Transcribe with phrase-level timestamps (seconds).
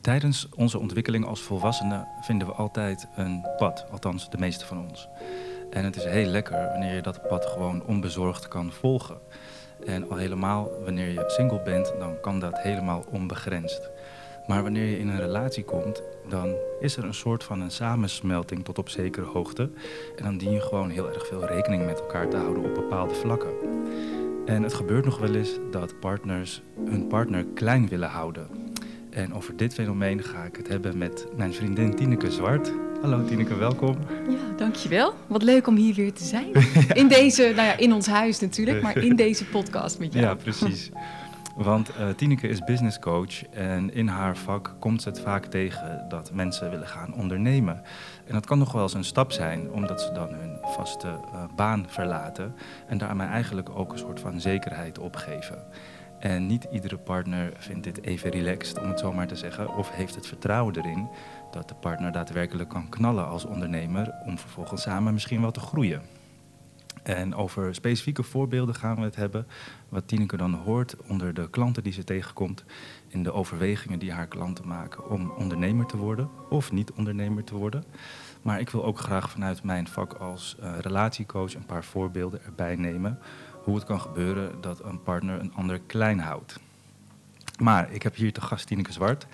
[0.00, 5.08] Tijdens onze ontwikkeling als volwassenen vinden we altijd een pad, althans de meeste van ons.
[5.70, 9.18] En het is heel lekker wanneer je dat pad gewoon onbezorgd kan volgen.
[9.86, 13.90] En al helemaal wanneer je single bent, dan kan dat helemaal onbegrensd.
[14.46, 18.64] Maar wanneer je in een relatie komt, dan is er een soort van een samensmelting
[18.64, 19.70] tot op zekere hoogte.
[20.16, 23.14] En dan dien je gewoon heel erg veel rekening met elkaar te houden op bepaalde
[23.14, 23.52] vlakken.
[24.46, 28.67] En het gebeurt nog wel eens dat partners hun partner klein willen houden.
[29.18, 32.72] En over dit fenomeen ga ik het hebben met mijn vriendin Tineke Zwart.
[33.00, 33.96] Hallo Tineke, welkom.
[34.28, 35.14] Ja, dankjewel.
[35.26, 36.52] Wat leuk om hier weer te zijn.
[37.02, 40.24] In deze, nou ja, in ons huis natuurlijk, maar in deze podcast met jou.
[40.24, 40.90] Ja, precies.
[41.56, 46.04] Want uh, Tineke is business coach en in haar vak komt ze het vaak tegen
[46.08, 47.82] dat mensen willen gaan ondernemen.
[48.26, 51.44] En dat kan nog wel eens een stap zijn, omdat ze dan hun vaste uh,
[51.56, 52.54] baan verlaten
[52.86, 55.58] en daarmee eigenlijk ook een soort van zekerheid opgeven.
[56.18, 59.90] En niet iedere partner vindt dit even relaxed, om het zo maar te zeggen, of
[59.90, 61.08] heeft het vertrouwen erin
[61.50, 66.02] dat de partner daadwerkelijk kan knallen als ondernemer om vervolgens samen misschien wel te groeien.
[67.02, 69.46] En over specifieke voorbeelden gaan we het hebben,
[69.88, 72.64] wat Tineke dan hoort onder de klanten die ze tegenkomt,
[73.08, 77.54] in de overwegingen die haar klanten maken om ondernemer te worden of niet ondernemer te
[77.54, 77.84] worden.
[78.42, 82.76] Maar ik wil ook graag vanuit mijn vak als uh, relatiecoach een paar voorbeelden erbij
[82.76, 83.18] nemen
[83.68, 86.60] hoe het kan gebeuren dat een partner een ander klein houdt.
[87.58, 89.26] Maar ik heb hier te gast Tineke Zwart.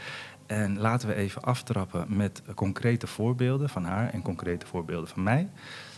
[0.46, 5.48] En laten we even aftrappen met concrete voorbeelden van haar en concrete voorbeelden van mij.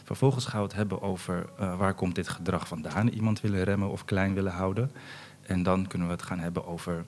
[0.05, 3.91] Vervolgens gaan we het hebben over uh, waar komt dit gedrag vandaan, iemand willen remmen
[3.91, 4.91] of klein willen houden.
[5.43, 7.05] En dan kunnen we het gaan hebben over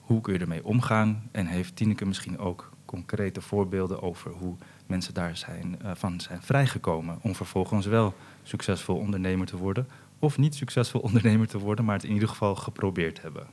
[0.00, 1.28] hoe kun je ermee omgaan.
[1.30, 6.42] En heeft Tineke misschien ook concrete voorbeelden over hoe mensen daar zijn, uh, van zijn
[6.42, 9.86] vrijgekomen om vervolgens wel succesvol ondernemer te worden
[10.18, 13.46] of niet succesvol ondernemer te worden, maar het in ieder geval geprobeerd hebben.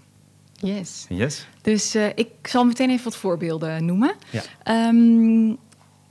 [0.54, 1.06] Yes.
[1.10, 1.48] Yes.
[1.62, 4.16] Dus uh, ik zal meteen even wat voorbeelden noemen.
[4.30, 4.88] Ja.
[4.88, 5.58] Um,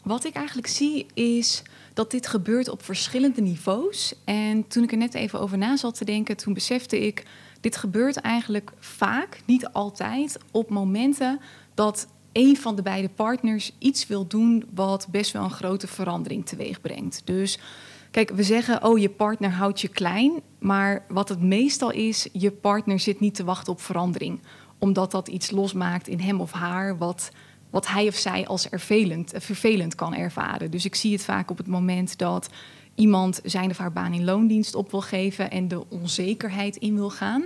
[0.02, 1.62] wat ik eigenlijk zie is
[1.94, 4.14] dat dit gebeurt op verschillende niveaus.
[4.24, 7.26] En toen ik er net even over na zat te denken, toen besefte ik,
[7.60, 11.40] dit gebeurt eigenlijk vaak, niet altijd, op momenten
[11.74, 16.46] dat een van de beide partners iets wil doen wat best wel een grote verandering
[16.46, 17.22] teweeg brengt.
[17.24, 17.58] Dus
[18.12, 20.32] Kijk, we zeggen, oh, je partner houdt je klein.
[20.58, 24.40] Maar wat het meestal is, je partner zit niet te wachten op verandering.
[24.78, 27.30] Omdat dat iets losmaakt in hem of haar, wat,
[27.70, 30.70] wat hij of zij als vervelend, vervelend kan ervaren.
[30.70, 32.48] Dus ik zie het vaak op het moment dat
[32.94, 37.10] iemand zijn of haar baan in loondienst op wil geven en de onzekerheid in wil
[37.10, 37.44] gaan.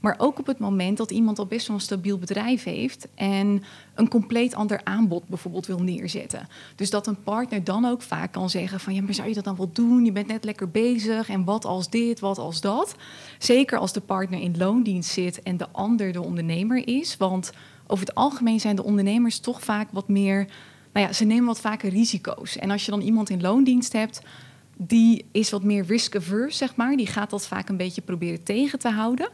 [0.00, 3.62] Maar ook op het moment dat iemand al best wel een stabiel bedrijf heeft en
[3.94, 6.48] een compleet ander aanbod bijvoorbeeld wil neerzetten.
[6.74, 9.44] Dus dat een partner dan ook vaak kan zeggen van ja, maar zou je dat
[9.44, 10.04] dan wel doen?
[10.04, 12.94] Je bent net lekker bezig en wat als dit, wat als dat?
[13.38, 17.16] Zeker als de partner in loondienst zit en de ander de ondernemer is.
[17.16, 17.52] Want
[17.86, 20.48] over het algemeen zijn de ondernemers toch vaak wat meer.
[20.92, 22.56] Nou ja, ze nemen wat vaker risico's.
[22.56, 24.20] En als je dan iemand in loondienst hebt,
[24.80, 26.96] die is wat meer risk-averse, zeg maar.
[26.96, 29.28] Die gaat dat vaak een beetje proberen tegen te houden.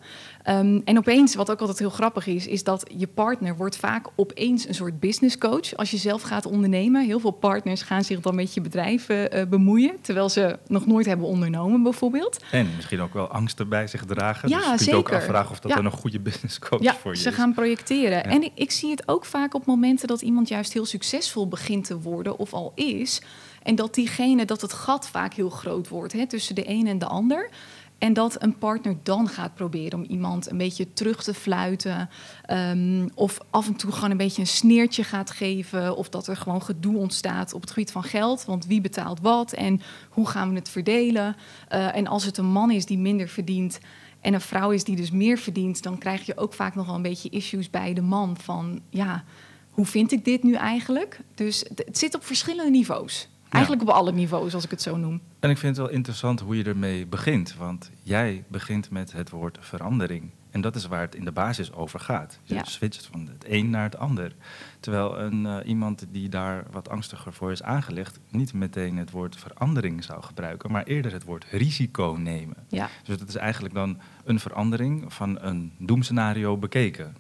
[0.49, 4.07] Um, en opeens, wat ook altijd heel grappig is, is dat je partner wordt vaak
[4.17, 7.05] opeens een soort business coach als je zelf gaat ondernemen.
[7.05, 11.07] Heel veel partners gaan zich dan met je bedrijf uh, bemoeien, terwijl ze nog nooit
[11.07, 12.45] hebben ondernomen, bijvoorbeeld.
[12.51, 14.49] En misschien ook wel angsten bij zich dragen.
[14.49, 14.99] Ja, dus je kunt zeker.
[14.99, 15.77] ook afvragen of dat ja.
[15.77, 17.35] dan een goede business coach ja, voor je ze is.
[17.35, 18.19] gaan projecteren.
[18.19, 18.23] Ja.
[18.23, 21.85] En ik, ik zie het ook vaak op momenten dat iemand juist heel succesvol begint
[21.85, 23.21] te worden of al is.
[23.65, 26.99] En dat diegene, dat het gat vaak heel groot wordt hè, tussen de een en
[26.99, 27.51] de ander.
[27.99, 32.09] En dat een partner dan gaat proberen om iemand een beetje terug te fluiten.
[32.51, 35.97] Um, of af en toe gewoon een beetje een sneertje gaat geven.
[35.97, 38.45] Of dat er gewoon gedoe ontstaat op het gebied van geld.
[38.45, 41.37] Want wie betaalt wat en hoe gaan we het verdelen?
[41.73, 43.79] Uh, en als het een man is die minder verdient
[44.21, 46.95] en een vrouw is die dus meer verdient, dan krijg je ook vaak nog wel
[46.95, 49.25] een beetje issues bij de man van ja,
[49.71, 51.21] hoe vind ik dit nu eigenlijk?
[51.35, 53.29] Dus het zit op verschillende niveaus.
[53.55, 55.21] Eigenlijk op alle niveaus, als ik het zo noem.
[55.41, 57.55] En ik vind het wel interessant hoe je ermee begint.
[57.57, 60.31] Want jij begint met het woord verandering.
[60.51, 62.39] En dat is waar het in de basis over gaat.
[62.43, 62.65] Je Ja.
[62.65, 64.33] switcht van het een naar het ander.
[64.81, 68.19] Terwijl een, uh, iemand die daar wat angstiger voor is aangelegd...
[68.29, 70.73] niet meteen het woord verandering zou gebruiken...
[70.73, 72.57] maar eerder het woord risico nemen.
[72.69, 77.17] Ja, Dus dat is eigenlijk dan een verandering van een doemscenario bekeken.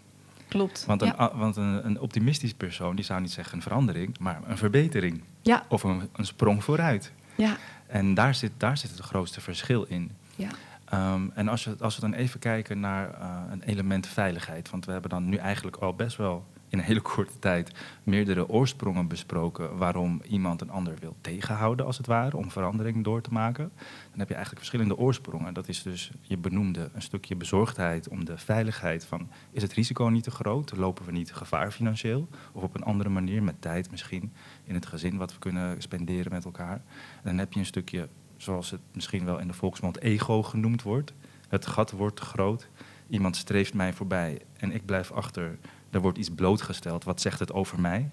[0.54, 0.84] Klopt.
[0.86, 1.36] Want, een, ja.
[1.36, 4.18] want een, een optimistisch persoon die zou niet zeggen een verandering...
[4.18, 7.12] maar een verbetering Ja, of een, een sprong vooruit.
[7.34, 7.56] ja,
[7.86, 10.10] En daar zit, daar zit het grootste verschil in.
[10.36, 10.48] ja.
[10.92, 14.84] Um, en als we, als we dan even kijken naar uh, een element veiligheid, want
[14.84, 17.72] we hebben dan nu eigenlijk al best wel in een hele korte tijd
[18.02, 23.20] meerdere oorsprongen besproken waarom iemand een ander wil tegenhouden, als het ware, om verandering door
[23.20, 23.72] te maken.
[24.10, 25.54] Dan heb je eigenlijk verschillende oorsprongen.
[25.54, 30.04] Dat is dus, je benoemde een stukje bezorgdheid om de veiligheid van, is het risico
[30.04, 30.76] niet te groot?
[30.76, 32.28] Lopen we niet gevaar financieel?
[32.52, 34.32] Of op een andere manier, met tijd misschien,
[34.64, 36.82] in het gezin wat we kunnen spenderen met elkaar.
[37.22, 41.12] Dan heb je een stukje, zoals het misschien wel in de volksmond ego genoemd wordt.
[41.48, 42.68] Het gat wordt te groot.
[43.08, 45.58] Iemand streeft mij voorbij en ik blijf achter.
[45.94, 47.04] Er wordt iets blootgesteld.
[47.04, 48.10] Wat zegt het over mij?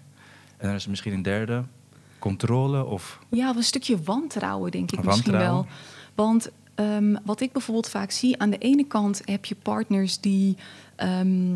[0.57, 1.63] En dan is er misschien een derde,
[2.19, 3.19] controle of...
[3.29, 5.65] Ja, een stukje wantrouwen, denk ik misschien wel.
[6.15, 10.57] Want ehm, wat ik bijvoorbeeld vaak zie, aan de ene kant heb je partners die,
[10.95, 11.55] ehm,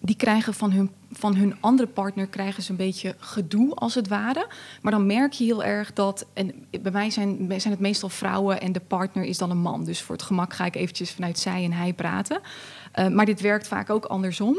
[0.00, 4.08] die krijgen van hun, van hun andere partner krijgen ze een beetje gedoe als het
[4.08, 4.46] ware.
[4.82, 8.60] Maar dan merk je heel erg dat, en bij mij zijn, zijn het meestal vrouwen
[8.60, 9.84] en de partner is dan een man.
[9.84, 12.40] Dus voor het gemak ga ik eventjes vanuit zij en hij praten.
[12.98, 14.58] Uh, maar dit werkt vaak ook andersom.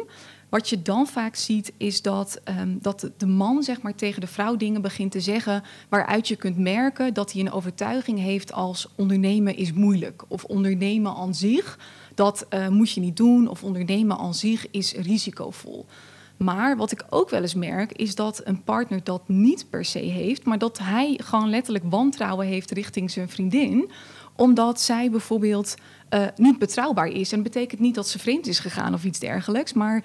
[0.53, 4.27] Wat je dan vaak ziet, is dat, um, dat de man zeg maar, tegen de
[4.27, 5.63] vrouw dingen begint te zeggen.
[5.89, 10.23] waaruit je kunt merken dat hij een overtuiging heeft als ondernemen is moeilijk.
[10.27, 11.79] Of ondernemen aan zich,
[12.15, 13.47] dat uh, moet je niet doen.
[13.47, 15.85] Of ondernemen aan zich is risicovol.
[16.37, 19.99] Maar wat ik ook wel eens merk, is dat een partner dat niet per se
[19.99, 23.91] heeft, maar dat hij gewoon letterlijk wantrouwen heeft richting zijn vriendin
[24.35, 25.75] omdat zij bijvoorbeeld
[26.09, 27.31] uh, niet betrouwbaar is.
[27.31, 29.73] En dat betekent niet dat ze vreemd is gegaan of iets dergelijks.
[29.73, 30.03] Maar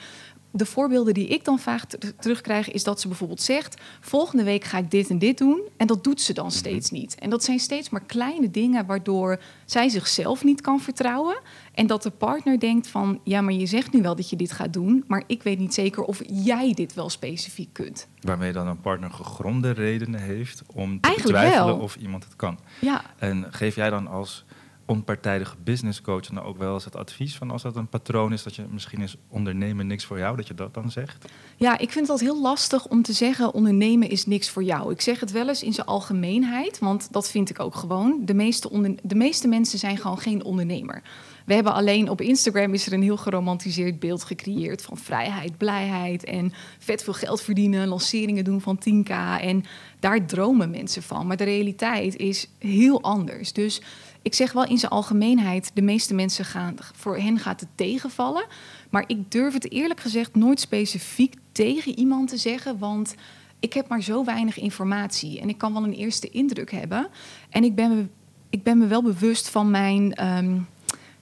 [0.58, 1.84] de voorbeelden die ik dan vaak
[2.20, 5.60] terugkrijg, is dat ze bijvoorbeeld zegt: Volgende week ga ik dit en dit doen.
[5.76, 6.54] En dat doet ze dan mhm.
[6.54, 7.14] steeds niet.
[7.18, 11.40] En dat zijn steeds maar kleine dingen waardoor zij zichzelf niet kan vertrouwen.
[11.74, 14.52] En dat de partner denkt: van ja, maar je zegt nu wel dat je dit
[14.52, 18.08] gaat doen, maar ik weet niet zeker of jij dit wel specifiek kunt.
[18.20, 22.58] Waarmee dan een partner gegronde redenen heeft om te twijfelen of iemand het kan.
[22.80, 23.02] Ja.
[23.18, 24.44] En geef jij dan als
[24.88, 28.54] onpartijdige businesscoach dan ook wel eens het advies van als dat een patroon is dat
[28.54, 31.24] je misschien is ondernemen niks voor jou, dat je dat dan zegt?
[31.56, 34.92] Ja, ik vind altijd heel lastig om te zeggen ondernemen is niks voor jou.
[34.92, 38.20] Ik zeg het wel eens in zijn algemeenheid, want dat vind ik ook gewoon.
[38.24, 41.02] De meeste, de meeste mensen zijn gewoon geen ondernemer.
[41.48, 46.24] We hebben alleen op Instagram is er een heel geromantiseerd beeld gecreëerd van vrijheid, blijheid
[46.24, 49.10] en vet veel geld verdienen, lanceringen doen van 10k.
[49.40, 49.64] En
[50.00, 51.26] daar dromen mensen van.
[51.26, 53.52] Maar de realiteit is heel anders.
[53.52, 53.80] Dus
[54.28, 58.46] ik zeg wel in zijn algemeenheid, de meeste mensen gaan, voor hen gaat het tegenvallen.
[58.90, 63.14] Maar ik durf het eerlijk gezegd nooit specifiek tegen iemand te zeggen, want
[63.60, 65.40] ik heb maar zo weinig informatie.
[65.40, 67.08] En ik kan wel een eerste indruk hebben.
[67.50, 68.06] En ik ben me,
[68.50, 70.26] ik ben me wel bewust van mijn.
[70.26, 70.66] Um,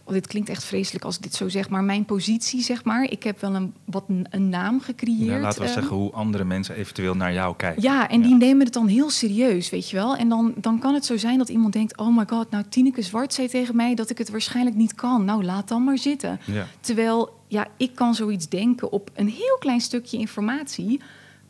[0.07, 3.03] oh, dit klinkt echt vreselijk als ik dit zo zeg, maar mijn positie, zeg maar.
[3.03, 5.31] Ik heb wel een, wat een, naam gecreëerd.
[5.31, 7.83] Ja, laten we uh, zeggen hoe andere mensen eventueel naar jou kijken.
[7.83, 10.17] Ja, en die nemen het dan heel serieus, weet je wel.
[10.17, 11.97] En dan, dan kan het zo zijn dat iemand denkt...
[11.97, 15.25] oh my god, nou Tineke Zwart zei tegen mij dat ik het waarschijnlijk niet kan.
[15.25, 16.41] Nou, laat dan maar zitten.
[16.45, 16.67] Ja.
[16.81, 21.01] Terwijl, ja, ik kan zoiets denken op een heel klein stukje informatie...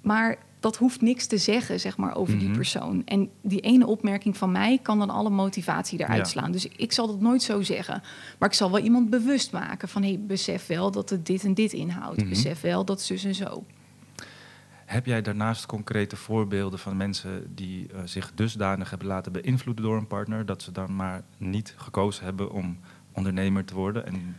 [0.01, 2.57] maar dat hoeft niks te zeggen, zeg maar, over die mhm.
[2.57, 3.03] persoon.
[3.05, 6.53] En die ene opmerking van mij kan dan alle motivatie eruit slaan.
[6.53, 8.03] Dus ik zal dat nooit zo zeggen.
[8.39, 10.03] Maar ik zal wel iemand bewust maken van...
[10.03, 12.21] hé, hey, besef wel dat het dit en dit inhoudt.
[12.21, 12.29] Mhm.
[12.29, 13.65] Besef wel dat zus en zo.
[14.85, 19.97] Heb jij daarnaast concrete voorbeelden van mensen die uh, zich dusdanig hebben laten beïnvloeden door
[19.97, 20.47] een partner...
[20.47, 22.79] dat ze dan maar niet gekozen hebben om
[23.13, 24.07] ondernemer te worden...
[24.07, 24.37] en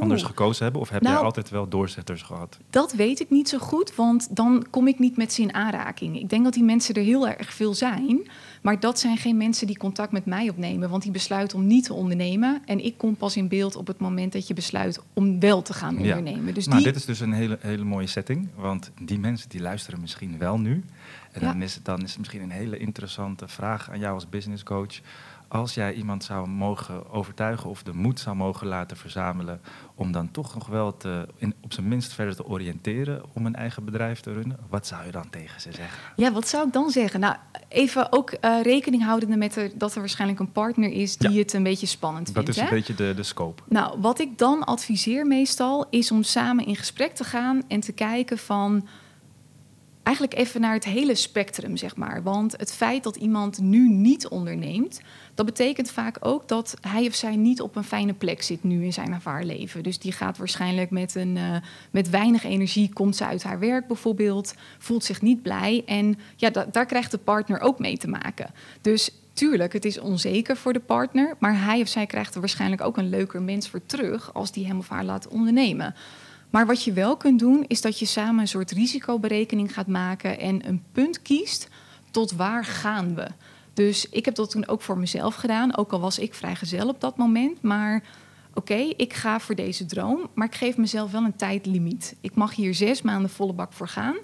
[0.00, 0.80] anders gekozen hebben?
[0.80, 2.58] Of heb nou, jij altijd wel doorzetters gehad?
[2.70, 6.20] Dat weet ik niet zo goed, want dan kom ik niet met ze in aanraking.
[6.20, 8.20] Ik denk dat die mensen er heel erg veel zijn.
[8.62, 11.84] Maar dat zijn geen mensen die contact met mij opnemen, want die besluiten om niet
[11.84, 12.62] te ondernemen.
[12.64, 15.72] En ik kom pas in beeld op het moment dat je besluit om wel te
[15.72, 16.46] gaan ondernemen.
[16.46, 16.52] Ja.
[16.52, 20.00] Dus nou, dit is dus een hele, hele mooie setting, want die mensen die luisteren
[20.00, 20.84] misschien wel nu.
[21.32, 24.62] En dan, is dan is het misschien een hele interessante vraag aan jou als business
[24.62, 25.00] coach
[25.48, 29.60] als jij iemand zou mogen overtuigen of de moed zou mogen laten verzamelen
[29.94, 33.54] om dan toch nog wel te, in, op zijn minst verder te oriënteren om een
[33.54, 35.98] eigen bedrijf te runnen, wat zou je dan tegen ze zeggen?
[36.16, 37.20] Ja, wat zou ik dan zeggen?
[37.20, 37.36] Nou,
[37.68, 41.62] even ook uh, rekening houdende met dat er waarschijnlijk een partner is die het een
[41.62, 42.46] beetje spannend vindt.
[42.46, 43.62] Dat is een beetje de, de scope.
[43.68, 47.92] Nou, wat ik dan adviseer meestal is om samen in gesprek te gaan en te
[47.92, 48.88] kijken van
[50.08, 52.22] eigenlijk even naar het hele spectrum, zeg maar.
[52.22, 55.00] Want het feit dat iemand nu niet onderneemt,
[55.38, 58.84] dat betekent vaak ook dat hij of zij niet op een fijne plek zit nu
[58.84, 59.82] in zijn of leven.
[59.82, 61.56] Dus die gaat waarschijnlijk met, een, uh,
[61.90, 65.82] met weinig energie, komt ze uit haar werk bijvoorbeeld, voelt zich niet blij.
[65.86, 68.50] En ja, da daar krijgt de partner ook mee te maken.
[68.80, 72.82] Dus tuurlijk, het is onzeker voor de partner, maar hij of zij krijgt er waarschijnlijk
[72.82, 75.94] ook een leuker mens voor terug als die hem of haar laat ondernemen.
[76.50, 80.38] Maar wat je wel kunt doen, is dat je samen een soort risicoberekening gaat maken
[80.38, 81.68] en een punt kiest
[82.10, 83.26] tot waar gaan we.
[83.78, 87.00] Dus ik heb dat toen ook voor mezelf gedaan, ook al was ik vrijgezel op
[87.00, 87.62] dat moment.
[87.62, 88.02] Maar
[88.54, 92.16] oké, ik ga voor deze droom, maar ik geef mezelf wel een tijdlimiet.
[92.20, 94.16] Ik mag hier zes maanden volle bak voor gaan.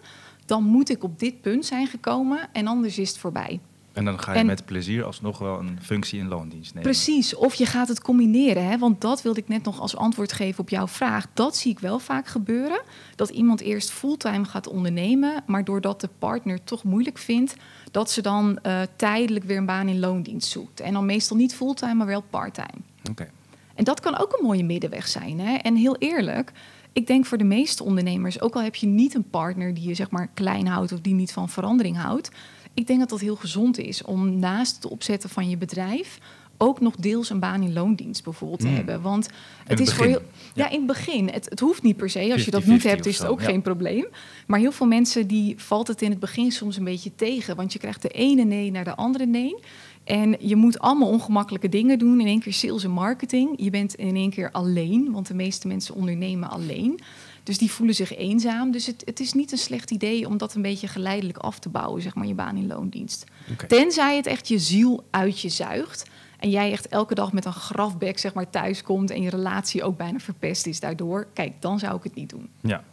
[0.47, 3.61] Dan moet ik op dit punt zijn gekomen en anders is het voorbij.
[3.95, 6.91] En dan ga je En- met plezier alsnog wel een functie in loondienst nemen.
[6.91, 8.67] Precies, of je gaat het combineren.
[8.69, 8.79] Hè?
[8.79, 11.27] Want dat wilde ik net nog als antwoord geven op jouw vraag.
[11.35, 12.83] Dat zie ik wel vaak gebeuren.
[13.17, 17.57] Dat iemand eerst fulltime gaat ondernemen, maar doordat de partner toch moeilijk vindt,
[17.91, 20.81] dat ze dan eh, tijdelijk weer een baan in loondienst zoekt.
[20.81, 22.83] En dan meestal niet fulltime, maar wel parttime.
[23.11, 23.31] Oké.
[23.75, 25.41] En dat kan ook een mooie middenweg zijn.
[25.41, 25.55] Hè?
[25.55, 26.53] En heel eerlijk,
[26.93, 29.95] ik denk voor de meeste ondernemers, ook al heb je niet een partner die je
[29.95, 32.31] zeg maar klein houdt of die niet van verandering houdt,
[32.75, 36.19] ik denk dat dat heel gezond is om naast het opzetten van je bedrijf
[36.57, 38.75] ook nog deels een baan in loondienst bijvoorbeeld te Mm.
[38.75, 39.01] hebben.
[39.01, 40.23] Want het, het is voor heel.
[40.55, 41.29] Ja, in het begin.
[41.29, 42.33] Het, het hoeft niet per se.
[42.33, 43.47] Als je dat 50-50 niet hebt, is het ook ja.
[43.47, 44.07] geen probleem.
[44.47, 47.57] Maar heel veel mensen die valt het in het begin soms een beetje tegen.
[47.57, 49.57] Want je krijgt de ene nee naar de andere nee.
[50.05, 52.21] En je moet allemaal ongemakkelijke dingen doen.
[52.21, 53.55] In één keer sales en marketing.
[53.57, 57.01] Je bent in één keer alleen, want de meeste mensen ondernemen alleen.
[57.45, 58.71] Dus die voelen zich eenzaam.
[58.71, 61.69] Dus het, het is niet een slecht idee om dat een beetje geleidelijk af te
[61.69, 63.25] bouwen, zeg maar, je baan in loondienst.
[63.69, 66.11] Tenzij het echt je ziel uit je zuigt.
[66.39, 69.83] En jij echt elke dag met een grafbek zeg maar, thuis komt en je relatie
[69.83, 71.27] ook bijna verpest is daardoor.
[71.33, 72.49] Kijk, dan zou ik het niet doen.
[72.61, 72.85] Ja.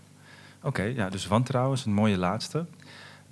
[0.64, 2.66] Oké, ja, dus wantrouwen is een mooie laatste.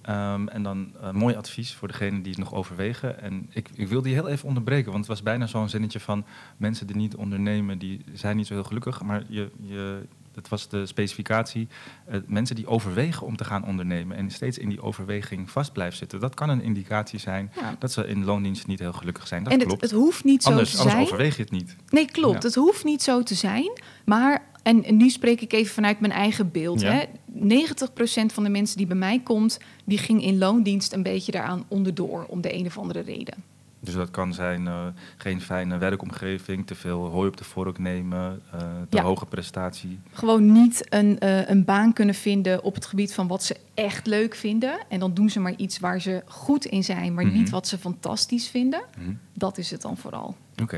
[0.02, 3.22] Ehm, en dan een mooi advies voor degenen die het nog overwegen.
[3.22, 6.26] En ik, ik wil die heel even onderbreken, want het was bijna zo'n zinnetje van...
[6.58, 9.02] mensen die niet ondernemen, die zijn niet zo heel gelukkig.
[9.02, 10.06] Maar je, je,
[10.36, 11.68] het was de specificatie,
[12.06, 14.18] eh, mensen die overwegen om te gaan ondernemen...
[14.18, 16.20] en steeds in die overweging vast blijven zitten.
[16.20, 17.76] Dat kan een indicatie zijn Ja.
[17.80, 19.44] dat ze in loondienst niet heel gelukkig zijn.
[19.44, 19.82] Dat en het, klopt.
[19.82, 21.06] het hoeft niet zo anders, te anders zijn.
[21.06, 21.76] overweeg je het niet.
[21.90, 22.42] Nee, klopt.
[22.42, 22.48] Ja.
[22.48, 23.72] Het hoeft niet zo te zijn.
[24.06, 26.82] Maar, en, en nu spreek ik even vanuit mijn eigen beeld.
[26.82, 26.92] Ja.
[26.92, 27.06] Hè.
[27.34, 31.66] 90% van de mensen die bij mij komt, die ging in loondienst een beetje daaraan
[31.68, 32.26] onderdoor.
[32.28, 33.44] Om de een of andere reden.
[33.82, 34.86] Dus dat kan zijn eh,
[35.18, 38.60] geen fijne werkomgeving, te veel hooi op de vork nemen, eh
[38.90, 39.04] te Ja.
[39.04, 40.00] hoge prestatie.
[40.14, 44.08] Gewoon niet een, eh, een baan kunnen vinden op het gebied van wat ze echt
[44.08, 44.80] leuk vinden.
[44.90, 47.34] En dan doen ze maar iets waar ze goed in zijn, maar Mhm.
[47.38, 48.82] niet wat ze fantastisch vinden.
[48.98, 49.14] Hm.
[49.34, 50.36] Dat is het dan vooral.
[50.62, 50.78] Oké.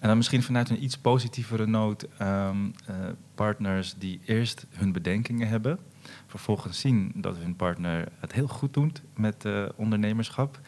[0.00, 2.94] En dan misschien vanuit een iets positievere noot ehm, eh,
[3.34, 5.78] partners die eerst hun bedenkingen hebben,
[6.26, 9.44] vervolgens zien dat hun partner het heel goed doet met
[9.76, 10.60] ondernemerschap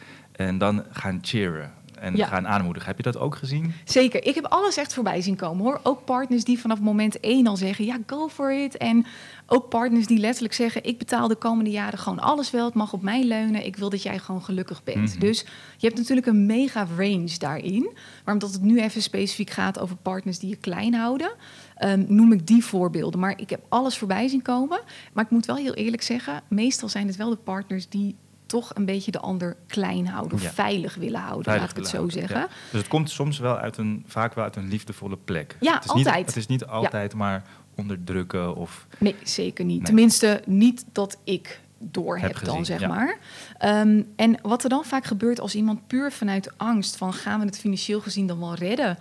[0.47, 2.27] en dan gaan cheeren en Ja.
[2.27, 2.89] gaan aanmoedigen.
[2.89, 3.75] Heb je dat ook gezien?
[3.85, 4.27] Zeker.
[4.27, 5.81] Ik heb alles echt voorbij zien komen hoor.
[5.83, 8.77] Ook partners die vanaf moment één al zeggen: ja, go for it.
[8.77, 9.07] En
[9.47, 12.65] ook partners die letterlijk zeggen: ik betaal de komende jaren gewoon alles wel.
[12.65, 13.67] Het mag op mij leunen.
[13.67, 15.11] Ik wil dat jij gewoon gelukkig bent.
[15.11, 15.21] Mhm.
[15.21, 15.41] Dus
[15.77, 17.91] je hebt natuurlijk een mega range daarin.
[18.25, 21.33] Maar omdat het nu even specifiek gaat over partners die je klein houden,
[21.75, 23.21] ehm, noem ik die voorbeelden.
[23.21, 24.81] Maar ik heb alles voorbij zien komen.
[25.13, 28.17] Maar ik moet wel heel eerlijk zeggen: meestal zijn het wel de partners die
[28.51, 30.51] toch een beetje de ander klein houden of Ja.
[30.51, 32.39] veilig willen houden, Veilig laat ik het zo houden, zeggen.
[32.41, 32.49] ja.
[32.71, 35.57] Dus het komt soms wel uit een, vaak wel uit een liefdevolle plek.
[35.61, 36.27] Ja, het is Niet, altijd.
[36.27, 37.43] het is niet altijd maar
[37.77, 38.87] onderdrukken of...
[38.99, 39.77] Nee, zeker niet.
[39.77, 39.87] Nee.
[39.87, 42.89] Tenminste, niet dat ik door Heb heb, dan, zeg ja.
[42.89, 43.19] maar.
[43.59, 47.47] Ehm, en wat er dan vaak gebeurt als iemand puur vanuit angst van gaan we
[47.47, 48.99] het financieel gezien dan wel redden?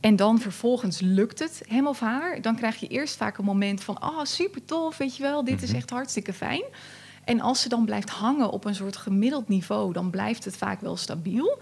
[0.00, 3.82] En dan vervolgens lukt het hem of haar, dan krijg je eerst vaak een moment
[3.82, 5.76] van oh super tof, weet je wel, dit is Mhm.
[5.78, 6.62] echt hartstikke fijn.
[7.30, 10.80] En als ze dan blijft hangen op een soort gemiddeld niveau, dan blijft het vaak
[10.80, 11.58] wel stabiel.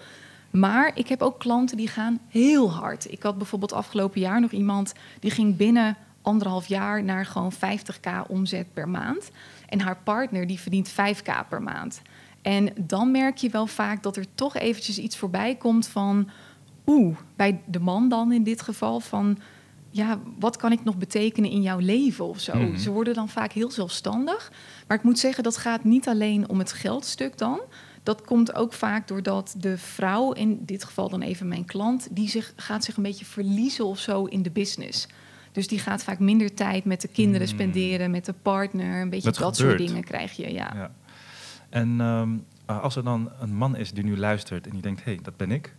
[0.50, 3.12] Maar ik heb ook klanten die gaan heel hard.
[3.12, 8.26] Ik had bijvoorbeeld afgelopen jaar nog iemand die ging binnen anderhalf jaar naar gewoon 50k
[8.28, 9.30] omzet per maand.
[9.68, 12.02] En haar partner die verdient 5k per maand.
[12.42, 16.28] En dan merk je wel vaak dat er toch eventjes iets voorbij komt van...
[16.86, 19.38] Oeh, bij de man dan in dit geval van...
[19.90, 22.54] Ja, wat kan ik nog betekenen in jouw leven of zo?
[22.56, 22.76] Mhm.
[22.76, 24.52] Ze worden dan vaak heel zelfstandig.
[24.88, 27.60] Maar ik moet zeggen, dat gaat niet alleen om het geldstuk dan.
[28.02, 32.08] Dat komt ook vaak doordat de vrouw, in dit geval dan even mijn klant...
[32.10, 35.08] die zich, gaat zich een beetje verliezen of zo in de business.
[35.52, 37.52] Dus die gaat vaak minder tijd met de kinderen Mm.
[37.52, 39.00] spenderen, met de partner.
[39.00, 40.70] Een beetje Dat dat, soort dingen krijg je, ja.
[40.74, 40.90] Ja.
[41.68, 42.32] En ehm,
[42.70, 45.20] uh, als er dan een man is die nu luistert en die denkt, hé, hey,
[45.22, 45.74] dat ben ik.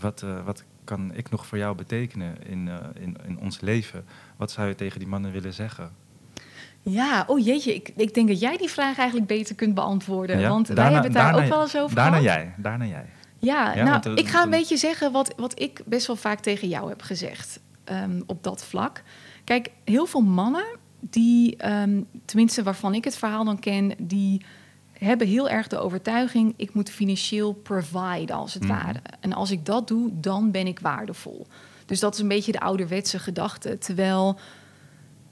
[0.00, 4.04] Wat, uh, wat kan ik nog voor jou betekenen in, uh, in, in ons leven?
[4.36, 5.92] Wat zou je tegen die mannen willen zeggen?
[6.90, 10.38] Ja, oh jeetje, ik, ik denk dat jij die vraag eigenlijk beter kunt beantwoorden.
[10.40, 12.34] Ja, Want daarna- wij hebben het daar daarna- ook wel eens over Daarna gehad.
[12.34, 13.04] jij, daarna jij.
[13.38, 16.16] Ja, Ja, nou, want, eh, ik ga een beetje zeggen wat, wat ik best wel
[16.16, 19.02] vaak tegen jou heb gezegd ehm, op dat vlak.
[19.44, 20.64] Kijk, heel veel mannen,
[21.00, 24.44] die, ehm, tenminste waarvan ik het verhaal dan ken, die
[24.92, 28.72] hebben heel erg de overtuiging: ik moet financieel provide als het Mhm.
[28.72, 28.98] ware.
[29.20, 31.46] En als ik dat doe, dan ben ik waardevol.
[31.86, 33.78] Dus dat is een beetje de ouderwetse gedachte.
[33.78, 34.38] Terwijl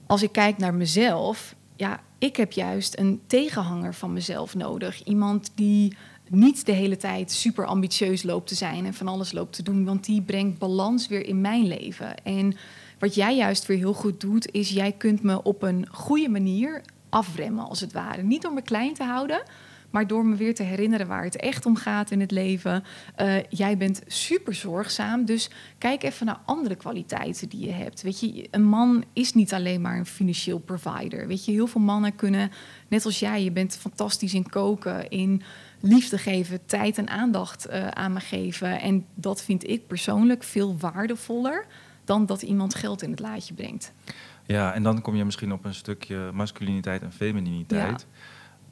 [0.07, 5.03] als ik kijk naar mezelf, ja, ik heb juist een tegenhanger van mezelf nodig.
[5.03, 5.95] Iemand die
[6.29, 9.85] niet de hele tijd super ambitieus loopt te zijn en van alles loopt te doen,
[9.85, 12.23] want die brengt balans weer in mijn leven.
[12.23, 12.55] En
[12.99, 16.81] wat jij juist weer heel goed doet, is jij kunt me op een goede manier
[17.09, 18.23] afremmen, als het ware.
[18.23, 19.43] Niet door me klein te houden,
[19.89, 22.83] maar door me weer te herinneren waar het echt om gaat in het leven.
[23.21, 28.01] Uh, jij bent super zorgzaam, dus kijk even naar andere kwaliteiten die je hebt.
[28.01, 31.27] Weet je, een man is niet alleen maar een financieel provider.
[31.27, 32.51] Weet je, heel veel mannen kunnen,
[32.87, 35.41] net als jij, je bent fantastisch in koken, in
[35.79, 38.79] liefde geven, tijd en aandacht uh, aan me geven.
[38.79, 41.65] En dat vind ik persoonlijk veel waardevoller
[42.03, 43.93] dan dat iemand geld in het laadje brengt.
[44.45, 48.05] Ja, en dan kom je misschien op een stukje masculiniteit en femininiteit.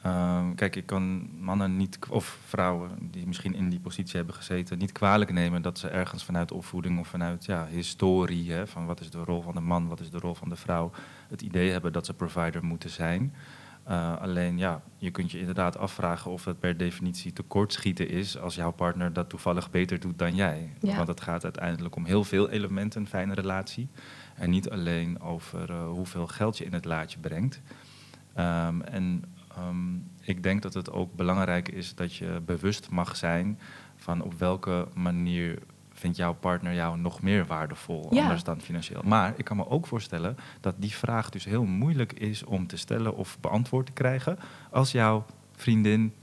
[0.05, 4.77] Ehm, kijk, ik kan mannen niet, of vrouwen die misschien in die positie hebben gezeten,
[4.77, 8.99] niet kwalijk nemen dat ze ergens vanuit opvoeding of vanuit ja, historie, hè, van wat
[8.99, 10.91] is de rol van de man, wat is de rol van de vrouw,
[11.27, 13.33] het idee hebben dat ze provider moeten zijn.
[13.89, 18.55] Uh, alleen ja, je kunt je inderdaad afvragen of het per definitie tekortschieten is als
[18.55, 20.73] jouw partner dat toevallig beter doet dan jij.
[20.79, 23.89] Want het gaat uiteindelijk om heel veel elementen, een fijne relatie.
[24.35, 27.61] En niet alleen over uh, hoeveel geld je in het laadje brengt.
[28.37, 29.23] Um, en
[29.59, 33.59] um, ik denk dat het ook belangrijk is dat je bewust mag zijn
[33.95, 35.59] van op welke manier
[35.93, 38.21] vindt jouw partner jou nog meer waardevol, ja.
[38.21, 39.01] anders dan financieel.
[39.03, 42.77] Maar ik kan me ook voorstellen dat die vraag dus heel moeilijk is om te
[42.77, 44.37] stellen of beantwoord te krijgen
[44.71, 46.13] als jouw vriendin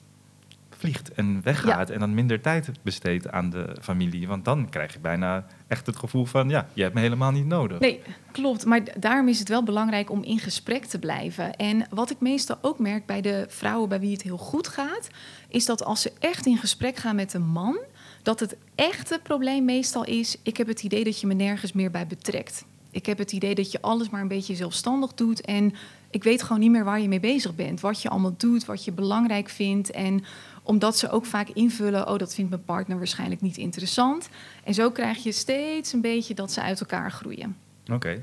[0.82, 4.28] vliegt en weggaat en dan minder tijd besteedt aan de familie.
[4.28, 7.46] Want dan krijg je bijna echt het gevoel van, ja, je hebt me helemaal niet
[7.46, 7.78] nodig.
[7.78, 8.00] Nee,
[8.32, 8.64] klopt.
[8.64, 11.56] Maar daarom is het wel belangrijk om in gesprek te blijven.
[11.56, 15.08] En wat ik meestal ook merk bij de vrouwen bij wie het heel goed gaat,
[15.48, 17.78] is dat als ze echt in gesprek gaan met een man,
[18.22, 21.90] dat het echte probleem meestal is: ik heb het idee dat je me nergens meer
[21.90, 22.64] bij betrekt.
[22.90, 25.40] Ik heb het idee dat je alles maar een beetje zelfstandig doet.
[25.40, 25.74] En
[26.10, 27.80] ik weet gewoon niet meer waar je mee bezig bent.
[27.80, 29.90] Wat je allemaal doet, wat je belangrijk vindt.
[29.90, 30.24] En
[30.62, 34.28] omdat ze ook vaak invullen: oh, dat vindt mijn partner waarschijnlijk niet interessant.
[34.64, 37.56] En zo krijg je steeds een beetje dat ze uit elkaar groeien.
[37.82, 37.94] Oké.
[37.94, 38.22] Okay.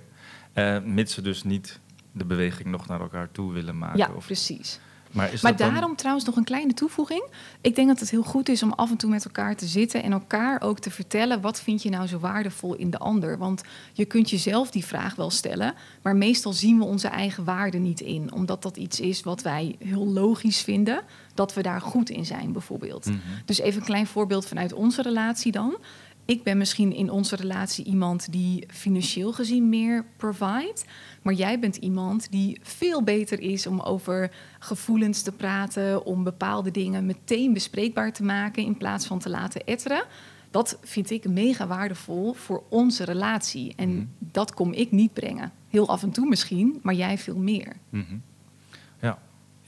[0.80, 1.80] Uh, mits ze dus niet
[2.12, 3.98] de beweging nog naar elkaar toe willen maken.
[3.98, 4.26] Ja, of...
[4.26, 4.80] precies.
[5.12, 7.24] Maar, maar daarom trouwens nog een kleine toevoeging.
[7.62, 10.04] Ik denk dat het heel goed is om af en toe met elkaar te zitten
[10.04, 13.38] en elkaar ook te vertellen wat vind je nou zo waardevol in de ander.
[13.38, 13.62] Want
[13.94, 18.00] je kunt jezelf die vraag wel stellen, maar meestal zien we onze eigen waarde niet
[18.00, 21.02] in, omdat dat iets is wat wij heel logisch vinden
[21.40, 23.06] dat we daar goed in zijn, bijvoorbeeld.
[23.06, 23.18] Mhm.
[23.46, 25.78] Dus even een klein voorbeeld vanuit onze relatie dan
[26.26, 30.82] ik ben misschien in onze relatie iemand die financieel gezien meer provide.
[31.22, 36.72] Maar jij bent iemand die veel beter is om over gevoelens te praten, om bepaalde
[36.72, 40.04] dingen meteen bespreekbaar te maken in plaats van te laten etteren.
[40.52, 43.74] Dat vind ik mega waardevol voor onze relatie.
[43.76, 44.06] En mhm.
[44.20, 45.52] dat kom ik niet brengen.
[45.70, 47.76] Heel af en toe misschien, maar jij veel meer.
[47.90, 48.22] Mm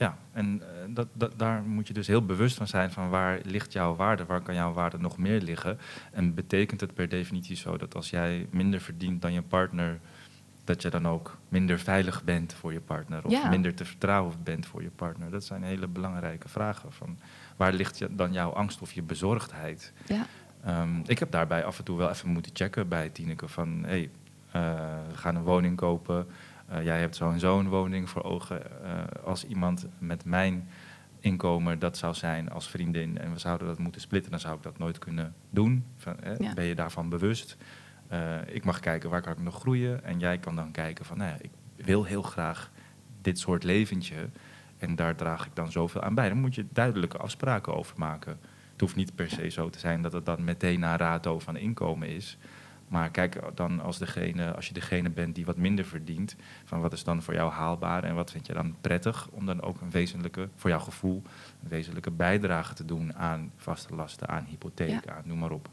[0.02, 3.40] ja, en eh, dat, dat, daar moet je dus heel bewust van zijn van waar
[3.42, 5.78] ligt jouw waarde, waar kan jouw waarde nog meer liggen.
[6.12, 10.00] En betekent het per definitie zo dat als jij minder verdient dan je partner,
[10.64, 14.66] dat je dan ook minder veilig bent voor je partner of minder te vertrouwen bent
[14.66, 15.30] voor je partner?
[15.30, 16.92] Dat zijn hele belangrijke vragen.
[16.92, 17.18] Van
[17.56, 19.92] waar ligt dan jouw angst of je bezorgdheid?
[20.06, 20.26] Ja.
[20.82, 23.88] Um, ik heb daarbij af en toe wel even moeten checken bij Tineke van hé,
[23.88, 24.10] hey,
[24.56, 24.62] uh,
[25.10, 26.26] we gaan een woning kopen.
[26.72, 28.62] Uh, jij hebt zo'n zo'n woning voor ogen.
[28.84, 30.68] Uh, als iemand met mijn
[31.20, 34.62] inkomen dat zou zijn als vriendin en we zouden dat moeten splitten, dan zou ik
[34.62, 35.84] dat nooit kunnen doen.
[35.96, 36.16] Van,
[36.54, 37.56] Ben je daarvan bewust?
[38.12, 41.18] Uh, ik mag kijken waar kan ik nog groeien en jij kan dan kijken van,
[41.18, 42.70] nou ja, ik wil heel graag
[43.20, 44.28] dit soort leventje
[44.78, 46.28] en daar draag ik dan zoveel aan bij.
[46.28, 48.38] Dan moet je duidelijke afspraken over maken.
[48.72, 51.56] Het hoeft niet per se zo te zijn dat het dan meteen naar rato van
[51.56, 52.38] inkomen is.
[52.92, 56.92] Maar kijk dan als, degene, als je degene bent die wat minder verdient, van wat
[56.92, 59.90] is dan voor jou haalbaar en wat vind je dan prettig om dan ook een
[59.90, 61.22] wezenlijke, voor jouw gevoel,
[61.62, 65.68] een wezenlijke bijdrage te doen aan vaste lasten, aan hypotheek, aan noem maar op.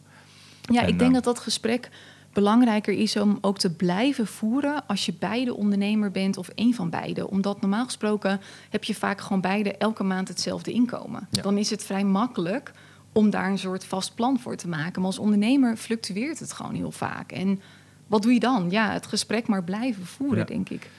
[0.61, 1.89] Ja, ik denk dat dat gesprek
[2.33, 6.89] belangrijker is om ook te blijven voeren als je beide ondernemer bent of één van
[6.89, 7.29] beide.
[7.29, 11.27] Omdat normaal gesproken heb je vaak gewoon beide elke maand hetzelfde inkomen.
[11.29, 12.71] Dan is het vrij makkelijk
[13.11, 15.01] om daar een soort vast plan voor te maken.
[15.01, 17.31] Maar als ondernemer fluctueert het gewoon heel vaak.
[17.31, 17.61] En
[18.07, 18.69] wat doe je dan?
[18.69, 20.89] Ja, het gesprek maar blijven voeren, denk ik.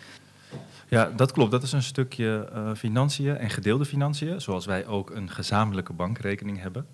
[0.89, 1.51] Ja, dat klopt.
[1.51, 6.61] Dat is een stukje uh, financiën en gedeelde financiën, zoals wij ook een gezamenlijke bankrekening
[6.61, 6.87] hebben.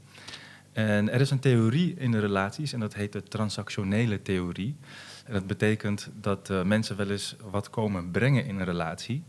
[0.72, 4.76] En er is een theorie in de relaties en dat heet de transactionele theorie.
[5.24, 9.22] En dat betekent dat uh, mensen wel eens wat komen brengen in een relatie.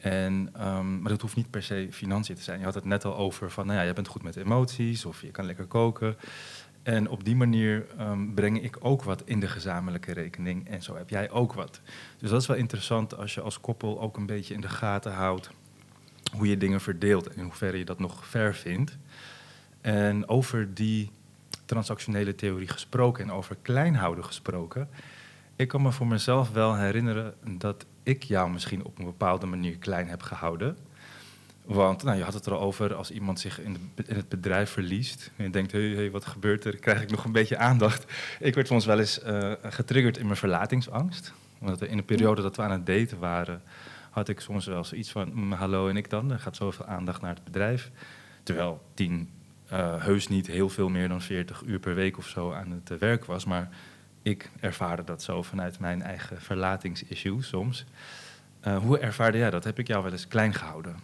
[0.00, 2.58] En, um, maar dat hoeft niet per se financiën te zijn.
[2.58, 5.22] Je had het net al over van, nou ja, je bent goed met emoties of
[5.22, 6.16] je kan lekker koken.
[6.82, 10.96] En op die manier um, breng ik ook wat in de gezamenlijke rekening en zo
[10.96, 11.80] heb jij ook wat.
[12.18, 15.12] Dus dat is wel interessant als je als koppel ook een beetje in de gaten
[15.12, 15.50] houdt
[16.36, 18.96] hoe je dingen verdeelt en in hoeverre je dat nog ver vindt.
[19.80, 21.10] En over die
[21.64, 24.88] transactionele theorie gesproken en over kleinhouden gesproken,
[25.60, 29.78] Ik kan me voor mezelf wel herinneren dat ik jou misschien op een bepaalde manier
[29.78, 30.76] klein heb gehouden.
[31.64, 35.30] Want nou, je had het er al over, als iemand zich in, het bedrijf verliest
[35.36, 36.76] en je denkt, hé, hey, hey, wat gebeurt er?
[36.76, 38.12] Krijg ik nog een beetje aandacht?
[38.40, 41.32] Ik werd soms wel eens uh, getriggerd in mijn verlatingsangst.
[41.58, 43.62] Want in de periode dat we aan het daten waren,
[44.10, 46.30] had ik soms wel zoiets van, mm, hallo en ik dan?
[46.30, 47.90] Er gaat zoveel aandacht naar het bedrijf.
[48.42, 49.30] Terwijl tien
[49.72, 52.98] uh, heus niet heel veel meer dan 40 uur per week of zo aan het
[52.98, 53.44] werk was.
[53.44, 53.68] Maar
[54.22, 57.84] ik ervaarde dat zo vanuit mijn eigen verlatingsissue soms.
[58.66, 59.64] Uh, hoe ervaarde jij dat?
[59.64, 60.96] Heb ik jou wel eens klein gehouden?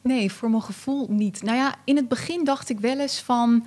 [0.00, 1.42] Nee, voor mijn gevoel niet.
[1.42, 3.66] Nou ja, in het begin dacht ik wel eens van.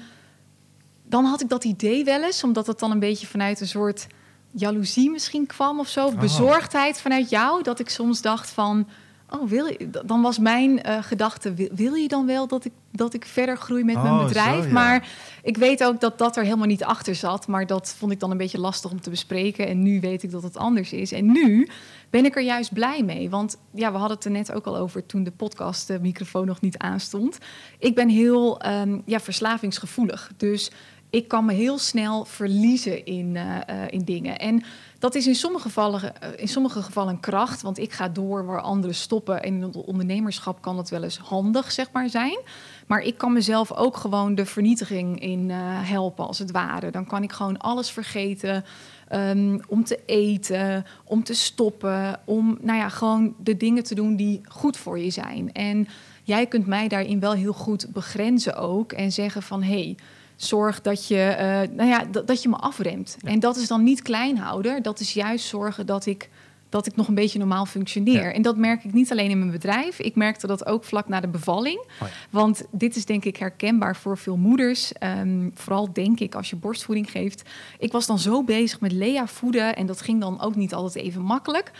[1.04, 4.08] Dan had ik dat idee wel eens, omdat het dan een beetje vanuit een soort
[4.52, 6.06] jaloezie misschien kwam of zo.
[6.06, 6.20] Oh.
[6.20, 7.64] Bezorgdheid vanuit jou.
[7.64, 8.88] Dat ik soms dacht van
[9.30, 13.14] Oh, wil je, dan was mijn uh, gedachte, wil, je dan wel dat ik, dat
[13.14, 14.70] ik verder groei met mijn oh, bedrijf?
[14.70, 15.10] Maar
[15.44, 17.48] ik weet ook dat dat er helemaal niet achter zat.
[17.48, 19.68] Maar dat vond ik dan een beetje lastig om te bespreken.
[19.68, 21.12] En nu weet ik dat het anders is.
[21.12, 21.68] En nu
[22.10, 23.30] ben ik er juist blij mee.
[23.30, 26.46] Want ja, we hadden het er net ook al over toen de podcast, de microfoon
[26.46, 27.38] nog niet aanstond.
[27.80, 30.32] Ik ben heel um, ja, verslavingsgevoelig.
[30.38, 30.72] Dus
[31.10, 34.38] ik kan me heel snel verliezen in, uh, uh, in dingen.
[34.38, 34.64] En
[35.00, 38.46] dat is in sommige, gevallen, eh, in sommige gevallen een kracht, want ik ga door
[38.46, 39.44] waar anderen stoppen.
[39.44, 42.40] En in het ondernemerschap kan dat wel eens handig, zeg maar, zijn.
[42.88, 45.58] Maar ik kan mezelf ook gewoon de vernietiging in uh,
[45.90, 46.92] helpen, als het ware.
[46.92, 48.66] Dan kan ik gewoon alles vergeten.
[49.14, 54.16] Um, om te eten, om te stoppen, om nou ja, gewoon de dingen te doen
[54.16, 55.52] die goed voor je zijn.
[55.52, 55.88] En
[56.24, 59.96] jij kunt mij daarin wel heel goed begrenzen ook en zeggen van hé, hey,
[60.38, 63.18] zorg dat je, uh, nou ja, dat je me afremt.
[63.24, 64.82] En dat is dan niet kleinhouder.
[64.82, 66.30] Dat is juist zorgen dat ik,
[66.70, 68.34] dat ik nog een beetje normaal functioneer.
[68.34, 70.00] En dat merk ik niet alleen in mijn bedrijf.
[70.00, 71.80] Ik merkte dat ook vlak na de bevalling.
[72.02, 74.92] Oh Want dit is denk ik herkenbaar voor veel moeders.
[75.04, 77.50] Um, vooral denk ik als je borstvoeding geeft.
[77.80, 79.76] Ik was dan zo bezig met Lea voeden.
[79.76, 81.72] En dat ging dan ook niet altijd even makkelijk.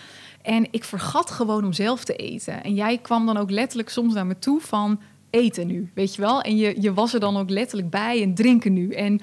[0.42, 2.64] En ik vergat gewoon om zelf te eten.
[2.64, 6.22] En jij kwam dan ook letterlijk soms naar me toe van eten nu, weet je
[6.22, 6.42] wel?
[6.42, 8.92] En je, je was er dan ook letterlijk bij en drinken nu.
[8.92, 9.22] En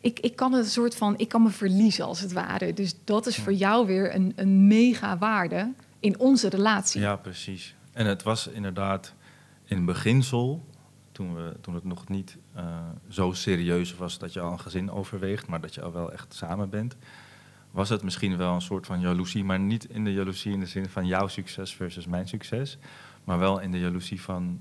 [0.00, 2.72] ik, ik kan het een soort van, ik kan me verliezen als het ware.
[2.72, 7.00] Dus dat is voor jou weer een, een mega waarde in onze relatie.
[7.00, 7.74] Ja, precies.
[7.92, 9.14] En het was inderdaad
[9.64, 10.64] in beginsel,
[11.12, 14.90] toen, we, toen het nog niet uh, zo serieus was dat je al een gezin
[14.90, 16.96] overweegt, maar dat je al wel echt samen bent,
[17.70, 20.66] was het misschien wel een soort van jaloezie, maar niet in de jaloezie in de
[20.66, 22.78] zin van jouw succes versus mijn succes,
[23.24, 24.60] maar wel in de jaloezie van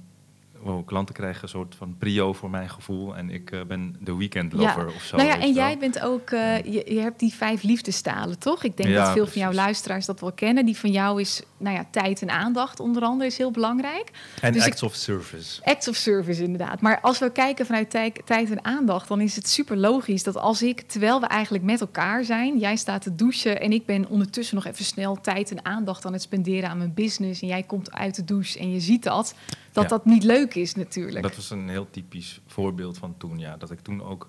[0.61, 3.15] wow, klanten krijgen een soort van prio voor mijn gevoel.
[3.15, 5.17] En ik uh, ben de weekend lover of zo.
[5.17, 8.63] Nou ja, en jij bent ook, uh, je, je, hebt die vijf liefdestalen, toch?
[8.63, 9.41] Ik denk ja, dat veel precies.
[9.41, 10.65] van jouw luisteraars dat wel kennen.
[10.65, 14.11] Die van jou is, nou ja, tijd en aandacht onder andere is heel belangrijk.
[14.41, 15.63] En dus acts ik, of service.
[15.63, 16.81] Acts of service, inderdaad.
[16.81, 20.37] Maar als we kijken vanuit tijd, tijd en aandacht, dan is het super logisch dat
[20.37, 24.07] als ik, terwijl we eigenlijk met elkaar zijn, jij staat te douchen en ik ben
[24.07, 27.41] ondertussen nog even snel tijd en aandacht aan het spenderen aan mijn business.
[27.41, 29.35] En jij komt uit de douche en je ziet dat
[29.71, 29.89] dat ja.
[29.89, 31.23] dat niet leuk is natuurlijk.
[31.23, 33.57] Dat was een heel typisch voorbeeld van toen, ja.
[33.57, 34.27] Dat ik toen ook,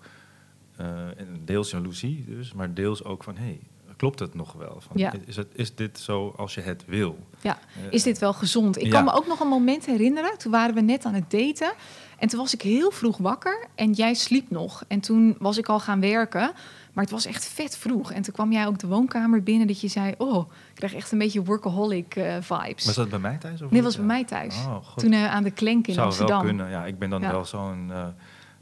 [0.80, 1.06] uh,
[1.44, 3.36] deels jaloezie dus, maar deels ook van...
[3.36, 3.60] Hey,
[3.96, 4.76] klopt het nog wel?
[4.78, 5.12] Van, ja.
[5.26, 7.18] is, het, is dit zo als je het wil?
[7.40, 8.78] Ja, uh, is dit wel gezond?
[8.78, 8.90] Ik ja.
[8.90, 10.38] kan me ook nog een moment herinneren.
[10.38, 11.72] Toen waren we net aan het daten.
[12.18, 14.84] En toen was ik heel vroeg wakker en jij sliep nog.
[14.88, 16.52] En toen was ik al gaan werken.
[16.92, 18.12] Maar het was echt vet vroeg.
[18.12, 20.14] En toen kwam jij ook de woonkamer binnen dat je zei...
[20.18, 22.84] oh, ik krijg echt een beetje workaholic uh, vibes.
[22.84, 23.62] Was dat bij mij thuis?
[23.62, 24.56] Of nee, was bij mij thuis.
[24.66, 26.36] Oh, toen uh, aan de Klenk in Zou Amsterdam.
[26.36, 26.70] Wel kunnen.
[26.70, 27.30] Ja, ik ben dan ja.
[27.30, 28.06] wel zo'n uh,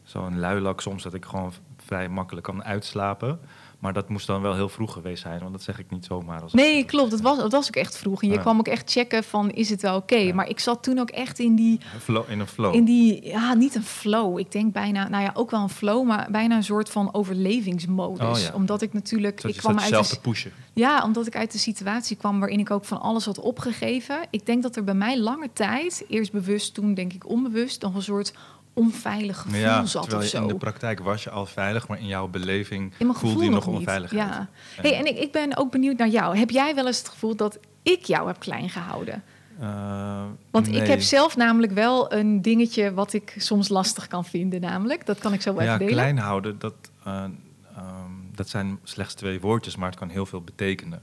[0.02, 1.02] zo'n luilak soms...
[1.02, 1.52] dat ik gewoon
[1.84, 3.40] vrij makkelijk kan uitslapen...
[3.84, 6.42] Maar dat moest dan wel heel vroeg geweest zijn, want dat zeg ik niet zomaar.
[6.42, 6.86] Als nee, het...
[6.86, 7.10] klopt.
[7.10, 8.22] Dat was, dat was ook echt vroeg.
[8.22, 8.40] En je ja.
[8.40, 10.14] kwam ook echt checken van, is het wel oké?
[10.14, 10.26] Okay?
[10.26, 10.34] Ja.
[10.34, 11.80] Maar ik zat toen ook echt in die...
[12.00, 12.74] Flow, in een flow?
[12.74, 14.38] In die, ja, niet een flow.
[14.38, 18.38] Ik denk bijna, nou ja, ook wel een flow, maar bijna een soort van overlevingsmodus.
[18.38, 18.50] Oh, ja.
[18.54, 19.40] Omdat ik natuurlijk...
[19.40, 20.52] Zodat ik kwam uit zelf te pushen.
[20.72, 24.18] Ja, omdat ik uit de situatie kwam waarin ik ook van alles had opgegeven.
[24.30, 27.94] Ik denk dat er bij mij lange tijd, eerst bewust, toen denk ik onbewust, nog
[27.94, 28.34] een soort
[28.74, 30.42] onveilig gevoel ja, zat of zo.
[30.42, 33.66] In de praktijk was je al veilig, maar in jouw beleving in voelde je nog,
[33.66, 34.28] nog onveiligheid.
[34.28, 34.48] Ja.
[34.82, 36.36] Hey, en ik, ik ben ook benieuwd naar jou.
[36.36, 39.22] Heb jij wel eens het gevoel dat ik jou heb klein gehouden?
[39.60, 40.80] Uh, Want nee.
[40.80, 45.06] ik heb zelf namelijk wel een dingetje wat ik soms lastig kan vinden, namelijk.
[45.06, 45.94] Dat kan ik zo wel ja, even delen.
[45.94, 46.74] klein houden, dat,
[47.06, 51.02] uh, um, dat zijn slechts twee woordjes, maar het kan heel veel betekenen.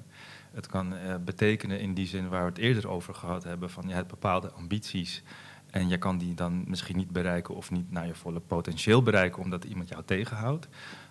[0.53, 3.87] Het kan uh, betekenen in die zin waar we het eerder over gehad hebben, van
[3.87, 5.23] je hebt bepaalde ambities
[5.71, 9.43] en je kan die dan misschien niet bereiken of niet naar je volle potentieel bereiken
[9.43, 10.67] omdat iemand jou tegenhoudt.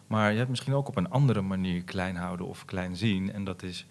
[0.06, 3.32] Maar je hebt misschien ook op een andere manier klein houden of klein zien.
[3.32, 3.86] En dat is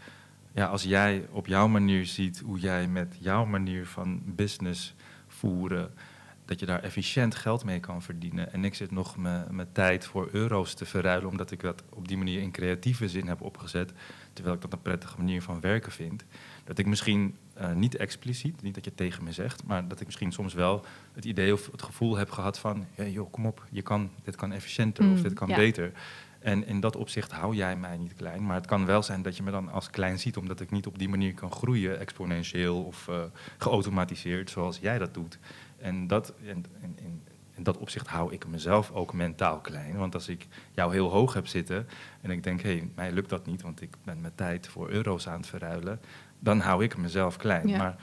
[0.54, 4.96] ja, als jij op jouw manier ziet hoe jij met jouw manier van business
[5.28, 5.92] voeren
[6.46, 8.54] dat je daar efficiënt geld mee kan verdienen.
[8.54, 12.18] En ik zit nog mijn tijd voor euro's te verruilen, omdat ik dat op die
[12.18, 13.94] manier in creatieve zin heb opgezet.
[14.34, 16.26] Terwijl ik dat een prettige manier van werken vind.
[16.64, 20.06] Dat ik misschien uh, niet expliciet, niet dat je tegen me zegt, maar dat ik
[20.06, 23.65] misschien soms wel het idee of het gevoel heb gehad van, hey, joh, kom op,
[23.72, 25.91] je kan, dit kan efficiënter of mm, dit kan beter.
[26.39, 28.45] En in dat opzicht hou jij mij niet klein.
[28.45, 30.88] Maar het kan wel zijn dat je me dan als klein ziet, omdat ik niet
[30.88, 33.24] op die manier kan groeien, exponentieel of uh,
[33.58, 35.39] geautomatiseerd, zoals jij dat doet.
[35.78, 36.34] En dat,
[37.60, 39.98] in, dat opzicht hou ik mezelf ook mentaal klein.
[39.98, 41.88] Want als ik jou heel hoog heb zitten
[42.22, 44.89] en ik denk, hé, hey, mij lukt dat niet, want ik ben mijn tijd voor
[44.89, 46.00] euro's aan het verruilen,
[46.39, 47.69] dan hou ik mezelf klein.
[47.69, 47.95] Maar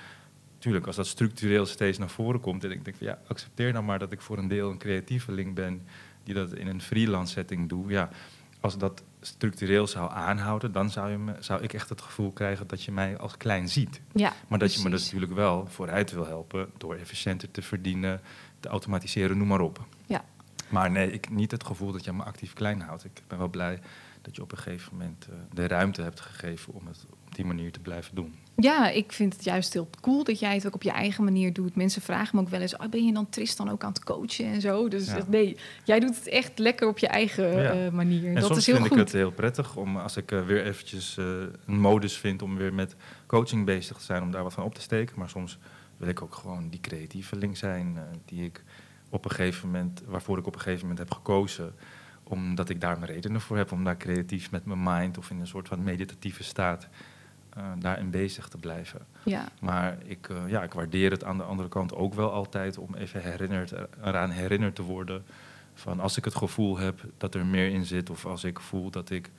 [0.54, 3.84] natuurlijk, als dat structureel steeds naar voren komt en ik denk van ja, accepteer dan
[3.84, 5.86] maar dat ik voor een deel een creatieveling ben
[6.22, 7.90] die dat in een freelance setting doe.
[7.90, 8.08] Ja,
[8.60, 12.66] als dat structureel zou aanhouden, dan zou, je me, zou ik echt het gevoel krijgen
[12.66, 14.00] dat je mij als klein ziet.
[14.12, 18.20] Ja, maar dat je me dus natuurlijk wel vooruit wil helpen door efficiënter te verdienen,
[18.60, 19.84] te automatiseren, noem maar op.
[20.06, 20.24] Ja.
[20.68, 23.04] Maar nee, ik niet het gevoel dat je me actief klein houdt.
[23.04, 23.80] Ik ben wel blij
[24.22, 27.44] dat je op een gegeven moment uh, de ruimte hebt gegeven om het op die
[27.44, 28.34] manier te blijven doen.
[28.56, 31.52] Ja, ik vind het juist heel cool dat jij het ook op je eigen manier
[31.52, 31.76] doet.
[31.76, 34.44] Mensen vragen me ook wel eens: oh, ben je dan Tristan ook aan het coachen
[34.44, 34.88] en zo?
[34.88, 37.84] Dus nee, jij doet het echt lekker op je eigen ja.
[37.84, 38.28] uh, manier.
[38.28, 40.64] En dat soms is heel vind ik het heel prettig om als ik uh, weer
[40.64, 44.64] eventjes een modus vind om weer met coaching bezig te zijn, om daar wat van
[44.64, 45.18] op te steken.
[45.18, 45.58] Maar soms
[45.96, 48.64] wil ik ook gewoon die creatieve link zijn die ik
[49.08, 51.74] op een gegeven moment, waarvoor ik op een gegeven moment heb gekozen
[52.28, 55.40] omdat ik daar mijn redenen voor heb om daar creatief met mijn mind of in
[55.40, 56.88] een soort van meditatieve staat
[57.58, 59.06] uh, daarin bezig te blijven.
[59.24, 59.48] Ja.
[59.60, 62.94] Maar ik, uh, ja, ik waardeer het aan de andere kant ook wel altijd om
[62.94, 65.24] even herinnerd, eraan herinnerd te worden.
[65.74, 68.90] Van als ik het gevoel heb dat er meer in zit, of als ik voel
[68.90, 69.30] dat ik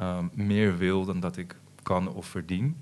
[0.00, 2.80] um, meer wil dan dat ik kan of verdien,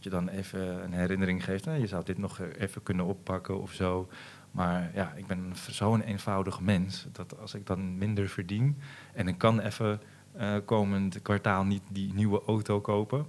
[0.00, 1.64] dat je dan even een herinnering geeft.
[1.64, 4.08] Nou, je zou dit nog even kunnen oppakken of zo.
[4.50, 8.76] Maar ja, ik ben zo'n eenvoudig mens dat als ik dan minder verdien
[9.14, 10.00] en ik kan even
[10.40, 13.26] uh, komend kwartaal niet die nieuwe auto kopen,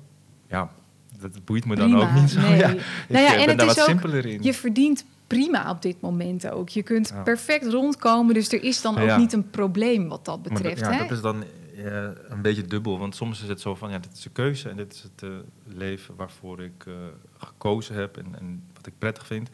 [0.47, 0.71] ja,
[1.19, 2.39] dat boeit me dan ook niet zo.
[2.49, 2.57] Nee.
[2.57, 4.43] Ja, ik nou ja, en ben daar wat simpeler in.
[4.43, 6.69] Je verdient prima op dit moment ook.
[6.69, 10.79] Je kunt perfect rondkomen, dus er is dan ook niet een probleem wat dat betreft.
[10.79, 11.43] ja, dat is dan
[11.85, 14.77] een beetje dubbel, want soms is het zo van, ja, dit is een keuze en
[14.77, 16.95] dit is het uh, leven waarvoor ik uh,
[17.37, 19.49] gekozen heb en, en wat ik prettig vind.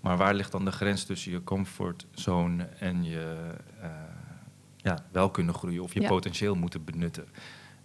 [0.00, 3.36] Maar waar ligt dan de grens tussen je comfortzone en je
[4.76, 7.24] ja, wel kunnen groeien of je potentieel moeten benutten?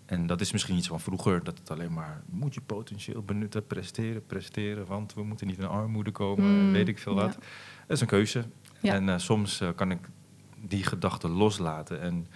[0.06, 3.68] En dat is misschien iets van vroeger, dat het alleen maar moet je potentieel benutten,
[3.68, 7.34] presteren, presteren, want we moeten niet in armoede komen, mm, weet ik veel wat.
[7.88, 8.44] Dat is een keuze.
[8.82, 10.00] En soms kan ik
[10.62, 12.28] die gedachte loslaten en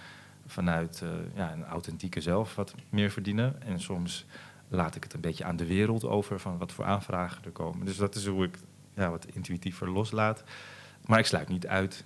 [0.46, 3.62] vanuit uh, ja, een authentieke zelf wat meer verdienen.
[3.62, 4.26] En soms
[4.68, 7.86] laat ik het een beetje aan de wereld over van wat voor aanvragen er komen.
[7.86, 8.58] Dus dat is hoe ik
[8.94, 10.44] ja, wat intuïtiever loslaat.
[11.06, 12.04] Maar ik sluit niet uit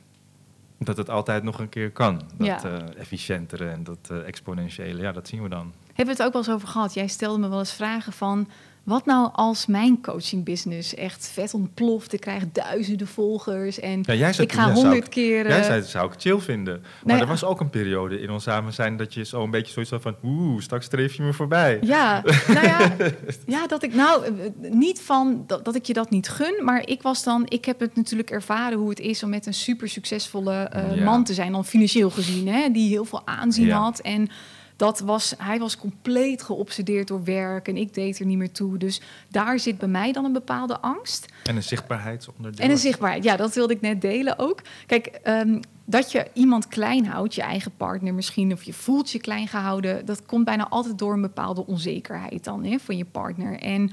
[0.79, 2.23] dat het altijd nog een keer kan.
[2.37, 2.65] Dat ja.
[2.65, 5.73] uh, efficiëntere en dat uh, exponentiële, ja, dat zien we dan.
[5.87, 6.95] Hebben we het ook wel eens over gehad?
[6.95, 8.49] Jij stelde me wel eens vragen van...
[8.87, 12.13] Wat nou als mijn coaching business echt vet ontploft?
[12.13, 14.01] Ik krijg duizenden volgers en
[14.39, 15.49] ik ga honderd keer...
[15.49, 16.81] Jij zei, dat zou ik chill vinden.
[16.81, 19.51] Maar nou er was ook een periode in ons samen zijn dat je zo een
[19.51, 20.17] beetje zoiets had van...
[20.23, 21.79] Oeh, straks streef je me voorbij.
[21.83, 22.23] Ja,
[22.55, 22.97] nou ja,
[23.47, 23.95] ja dat ik...
[23.95, 24.31] Nou, eh,
[24.71, 27.47] niet van dat, dat, ik je dat niet gun, maar ik was dan...
[27.49, 31.25] Ik heb het natuurlijk ervaren hoe het is om met een super succesvolle uh, man
[31.25, 31.53] te zijn.
[31.53, 34.29] Dan financieel gezien, hè, die heel veel aanzien had en
[34.77, 38.79] dat was, hij was compleet geobsedeerd door werk en ik deed er niet meer toe.
[38.79, 41.27] Dus daar zit bij mij dan een bepaalde angst.
[41.45, 42.65] En een zichtbaarheidsonderdeel.
[42.65, 44.61] En een zichtbaarheid, ja, dat wilde ik net delen ook.
[44.87, 49.21] Kijk, um, dat je iemand klein houdt, je eigen partner misschien, of je voelt je
[49.21, 53.59] klein gehouden, dat komt bijna altijd door een bepaalde onzekerheid dan hè, van je partner.
[53.59, 53.91] En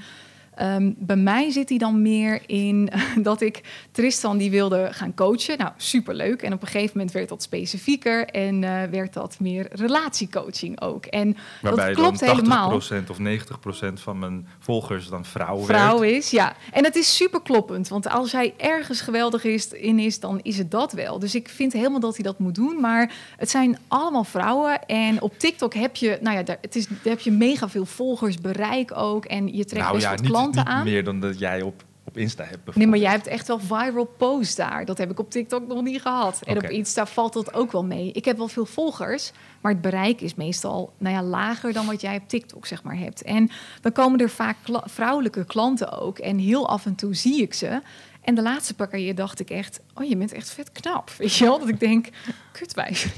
[0.54, 2.90] Ehm, bij mij zit hij dan meer in
[3.22, 5.58] dat ik Tristan die wilde gaan coachen.
[5.58, 6.42] Nou, superleuk.
[6.42, 11.06] En op een gegeven moment werd dat specifieker en uh, werd dat meer relatiecoaching ook.
[11.06, 12.72] En Waarbij dat klopt dan 80% helemaal.
[12.74, 16.56] of 90% van mijn volgers dan vrouw Vrouw is, ja.
[16.72, 17.88] En dat is super kloppend.
[17.88, 21.18] Want als hij ergens geweldig is, in is, dan is het dat wel.
[21.18, 22.80] Dus ik vind helemaal dat hij dat moet doen.
[22.80, 24.86] Maar het zijn allemaal vrouwen.
[24.86, 27.86] En op TikTok heb je, nou ja, daar, het is, daar heb je mega veel
[27.86, 29.24] volgers, bereik ook.
[29.24, 30.84] En je trekt nou, best ja, wat klanten niet aan.
[30.84, 32.76] meer dan dat jij op, op Insta hebt.
[32.76, 34.84] Nee, maar jij hebt echt wel viral posts daar.
[34.84, 36.40] Dat heb ik op TikTok nog niet gehad.
[36.44, 38.12] En op Insta valt dat ook wel mee.
[38.12, 42.00] Ik heb wel veel volgers, maar het bereik is meestal nou ja, lager dan wat
[42.00, 43.22] jij op TikTok zeg maar hebt.
[43.22, 46.18] En dan komen er vaak vrouwelijke klanten ook.
[46.18, 47.80] En heel af en toe zie ik ze.
[48.24, 51.10] En de laatste paar keer dacht ik echt, oh, je bent echt vet knap.
[51.18, 51.58] Weet je wel?
[51.58, 52.08] Dat ik denk,
[52.52, 53.06] kutwijs.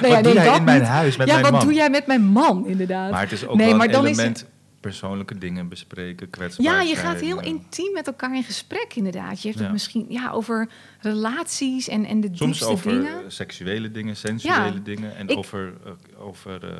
[0.00, 0.10] Nee.
[0.10, 2.06] nou ja, wat doe jij in mijn huis met ja, mijn wat doe jij met
[2.06, 3.10] mijn man, inderdaad?
[3.10, 4.36] Maar het is ook nee, wel een element...
[4.36, 4.44] Is
[4.80, 9.40] persoonlijke dingen bespreken, kwetsbaar Ja, je gaat heel eh, intiem met elkaar in gesprek, inderdaad.
[9.42, 9.64] Je hebt Ja.
[9.64, 10.68] het misschien ja, over
[11.00, 13.32] relaties en, en de Soms diepste over dingen.
[13.32, 15.16] seksuele dingen, sensuele Ja, dingen.
[15.16, 15.92] En ik- over, eh,
[16.26, 16.78] over eh,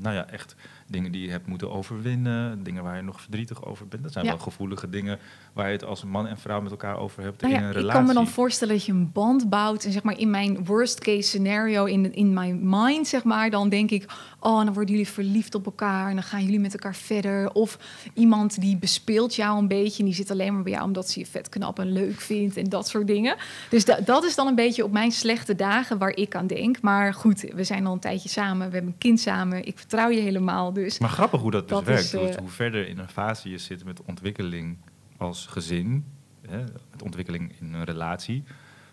[0.00, 0.54] nou ja, echt
[0.86, 2.62] dingen die je hebt moeten overwinnen.
[2.62, 4.02] Dingen waar je nog verdrietig over bent.
[4.02, 4.30] Dat zijn Ja.
[4.30, 5.18] wel gevoelige dingen
[5.52, 7.70] waar je het als man en vrouw met elkaar over hebt Nou in ja, een
[7.70, 7.98] ik relatie.
[7.98, 9.84] kan me dan voorstellen dat je een band bouwt.
[9.84, 13.68] En zeg maar in mijn worst case scenario, in, in my mind, zeg maar, dan
[13.68, 16.94] denk ik, oh, dan worden jullie verliefd op elkaar en dan gaan jullie met elkaar
[16.94, 17.52] verder.
[17.52, 17.78] Of
[18.14, 21.18] iemand die bespeelt jou een beetje en die zit alleen maar bij jou omdat ze
[21.20, 23.36] je vet knap en leuk vindt en dat soort dingen.
[23.70, 26.80] Dus da- dat is dan een beetje op mijn slechte dagen waar ik aan denk.
[26.80, 30.08] Maar goed, we zijn al een tijdje samen, we hebben een kind samen, ik vertrouw
[30.08, 30.72] je helemaal.
[30.72, 32.04] Dus Maar grappig hoe dat dus Dat werkt.
[32.04, 34.76] is, eh, Hoe verder in een fase je zit met ontwikkeling
[35.16, 36.04] als gezin,
[36.48, 36.58] hè,
[36.90, 38.42] met ontwikkeling in een relatie,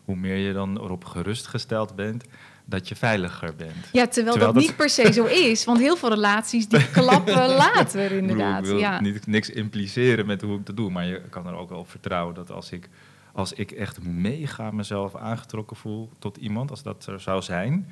[0.05, 2.23] hoe meer je dan erop gerustgesteld bent
[2.65, 3.71] dat je veiliger bent.
[3.71, 5.65] ja, terwijl, Terwijl dat, dat- niet per se zo is.
[5.65, 8.59] Want heel veel relaties die klappen later inderdaad.
[8.59, 9.01] Ik wil ja.
[9.01, 11.89] niet, niks impliceren met hoe ik dat doe, maar je kan er ook wel op
[11.89, 12.89] vertrouwen dat als ik,
[13.33, 17.89] als ik echt mega mezelf aangetrokken voel tot iemand, als dat er zou zijn,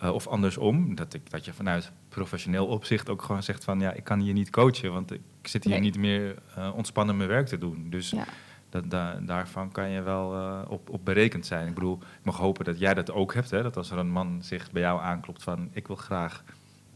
[0.00, 3.92] eh, of andersom, dat, ik, dat je vanuit professioneel opzicht ook gewoon zegt van ja,
[3.92, 5.82] ik kan hier niet coachen, want ik zit hier Nee.
[5.82, 7.86] niet meer eh, ontspannen mijn werk te doen.
[7.90, 8.24] Dus Ja.
[8.70, 11.68] Dat, da- daarvan kan je wel eh, op, op berekend zijn.
[11.68, 13.62] Ik bedoel, ik mag hopen dat jij dat ook hebt, hè?
[13.62, 16.44] dat als er een man zich bij jou aanklopt van ik wil graag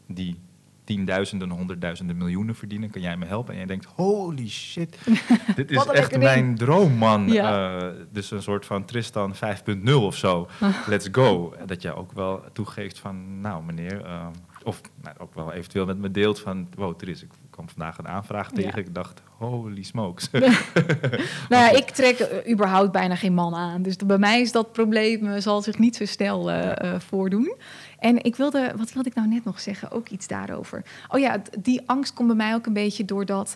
[0.06, 0.40] die
[0.84, 3.52] tienduizenden, honderdduizenden, miljoenen verdienen, kan jij me helpen?
[3.52, 4.98] En jij denkt, holy shit,
[5.56, 6.58] dit is echt mijn ding.
[6.58, 7.28] droom, man.
[7.28, 7.78] Ja.
[7.78, 10.48] Eh, dus een soort van Tristan 5.0 of zo.
[10.86, 11.54] Let's go.
[11.66, 14.26] Dat je ook wel toegeeft van, nou meneer, eh,
[14.62, 18.08] of nou, ook wel eventueel met me deelt van, wow, Tris, ik kwam vandaag een
[18.08, 18.80] aanvraag tegen.
[18.80, 18.88] Ja.
[18.88, 20.30] Ik dacht, holy smokes.
[21.48, 23.82] Nou ja, ik trek eh, überhaupt bijna geen man aan.
[23.82, 27.54] Dus bij mij is dat probleem eh, zal zich niet zo snel eh, voordoen.
[27.98, 29.90] En ik wilde, wat wilde ik nou net nog zeggen?
[29.90, 30.82] Ook iets daarover.
[31.08, 33.54] Oh ja, die angst komt bij mij ook een beetje doordat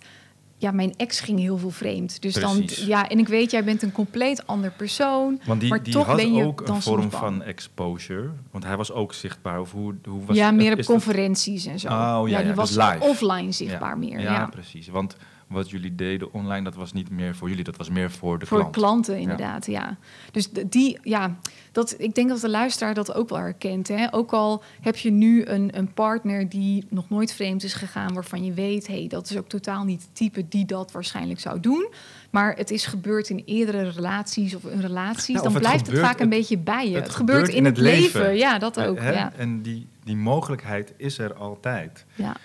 [0.56, 2.22] ja, mijn ex ging heel veel vreemd.
[2.22, 2.76] Dus Precies.
[2.78, 5.40] dan, ja, en ik weet, jij bent een compleet ander persoon.
[5.46, 8.28] Want die, maar die toch had ben je ook een vorm van exposure.
[8.50, 9.60] Want hij was ook zichtbaar.
[9.60, 11.88] Of hoe, hoe was ja, meer op dat- conferenties en zo.
[11.88, 14.20] Oh, ja, die ja, was dus offline zichtbaar meer.
[14.20, 14.88] Ja, Ja, precies.
[14.88, 15.16] Want
[15.54, 17.64] wat jullie deden online, dat was niet meer voor jullie.
[17.64, 18.74] Dat was meer voor de Voor klant.
[18.76, 19.96] klanten, inderdaad, ja.
[20.32, 21.36] Dus die, ja,
[21.72, 23.88] dat, ik denk dat de luisteraar dat ook wel herkent.
[23.88, 24.14] Hè?
[24.14, 28.44] Ook al heb je nu een, een partner die nog nooit vreemd is gegaan, waarvan
[28.44, 31.60] je weet, hé, hey, dat is ook totaal niet het type die dat waarschijnlijk zou
[31.60, 31.88] doen.
[32.30, 35.86] Maar het is gebeurd in eerdere relaties of in relaties, Nou, of dan het blijft
[35.86, 36.94] het vaak een het- beetje bij je.
[36.94, 38.36] het Het, gebeurt in het leven.
[38.36, 38.98] ja, dat ook.
[38.98, 39.12] hè?
[39.12, 39.32] Ja.
[39.36, 42.04] En die, die mogelijkheid is er altijd.
[42.14, 42.36] Ja.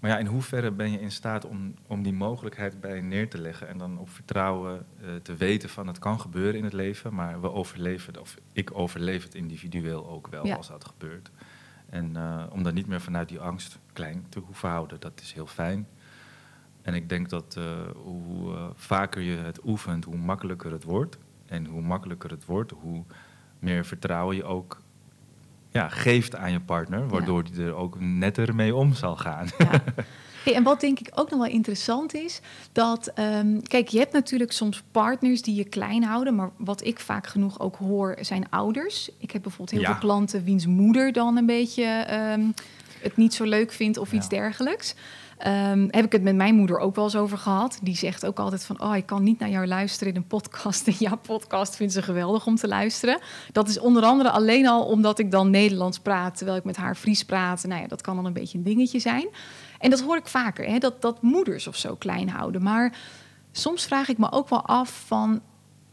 [0.00, 3.28] Maar ja, in hoeverre ben je in staat om, om die mogelijkheid bij je neer
[3.30, 6.72] te leggen en dan op vertrouwen eh, te weten van het kan gebeuren in het
[6.72, 10.56] leven, maar we overleven het, of ik overleef het individueel ook wel Ja.
[10.56, 11.30] als dat gebeurt.
[11.88, 15.32] En eh, om dan niet meer vanuit die angst klein te hoeven houden, dat is
[15.32, 15.86] heel fijn.
[16.82, 21.18] En ik denk dat eh, hoe vaker je het oefent, hoe makkelijker het wordt.
[21.46, 23.04] En hoe makkelijker het wordt, hoe
[23.58, 24.80] meer vertrouwen je ook
[25.70, 29.46] ja, geeft aan je partner, waardoor die er ook netter mee om zal gaan.
[29.58, 29.70] Ja.
[30.44, 32.40] Hey, en wat denk ik ook nog wel interessant is,
[32.72, 37.00] dat ehm, kijk, je hebt natuurlijk soms partners die je klein houden, maar wat ik
[37.00, 39.10] vaak genoeg ook hoor zijn ouders.
[39.18, 39.86] Ik heb bijvoorbeeld heel Ja.
[39.92, 42.40] veel klanten wiens moeder dan een beetje ehm,
[43.02, 44.16] het niet zo leuk vindt of Ja.
[44.16, 44.94] iets dergelijks.
[45.38, 47.78] Ehm, heb ik het met mijn moeder ook wel eens over gehad.
[47.82, 50.86] Die zegt ook altijd van, oh, ik kan niet naar jou luisteren in een podcast.
[50.88, 53.20] En jouw podcast vindt ze geweldig om te luisteren.
[53.52, 56.94] Dat is onder andere alleen al omdat ik dan Nederlands praat, terwijl ik met haar
[56.94, 57.64] Fries praat.
[57.66, 59.28] Nou ja, dat kan dan een beetje een dingetje zijn.
[59.78, 62.62] En dat hoor ik vaker, hè, dat, dat moeders of zo klein houden.
[62.62, 62.98] Maar
[63.52, 65.40] soms vraag ik me ook wel af van,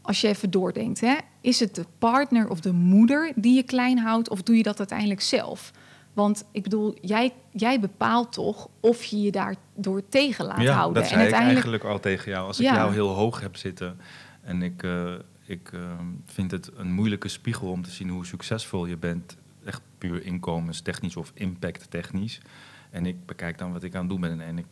[0.02, 3.98] als je even doordenkt, hè, is het de partner of de moeder die je klein
[3.98, 5.72] houdt, of doe je dat uiteindelijk zelf?
[6.18, 11.02] Want ik bedoel, jij, jij bepaalt toch of je je daardoor tegen laat ja, houden.
[11.02, 12.46] dat zei en ik uiteindelijk, eigenlijk al tegen jou.
[12.46, 12.74] Als ik Ja.
[12.74, 14.00] jou heel hoog heb zitten
[14.40, 15.80] en ik, eh, ik eh,
[16.24, 21.16] vind het een moeilijke spiegel om te zien hoe succesvol je bent, echt puur inkomenstechnisch
[21.16, 22.40] of impacttechnisch.
[22.90, 24.66] En ik bekijk dan wat ik aan het doen ben en ik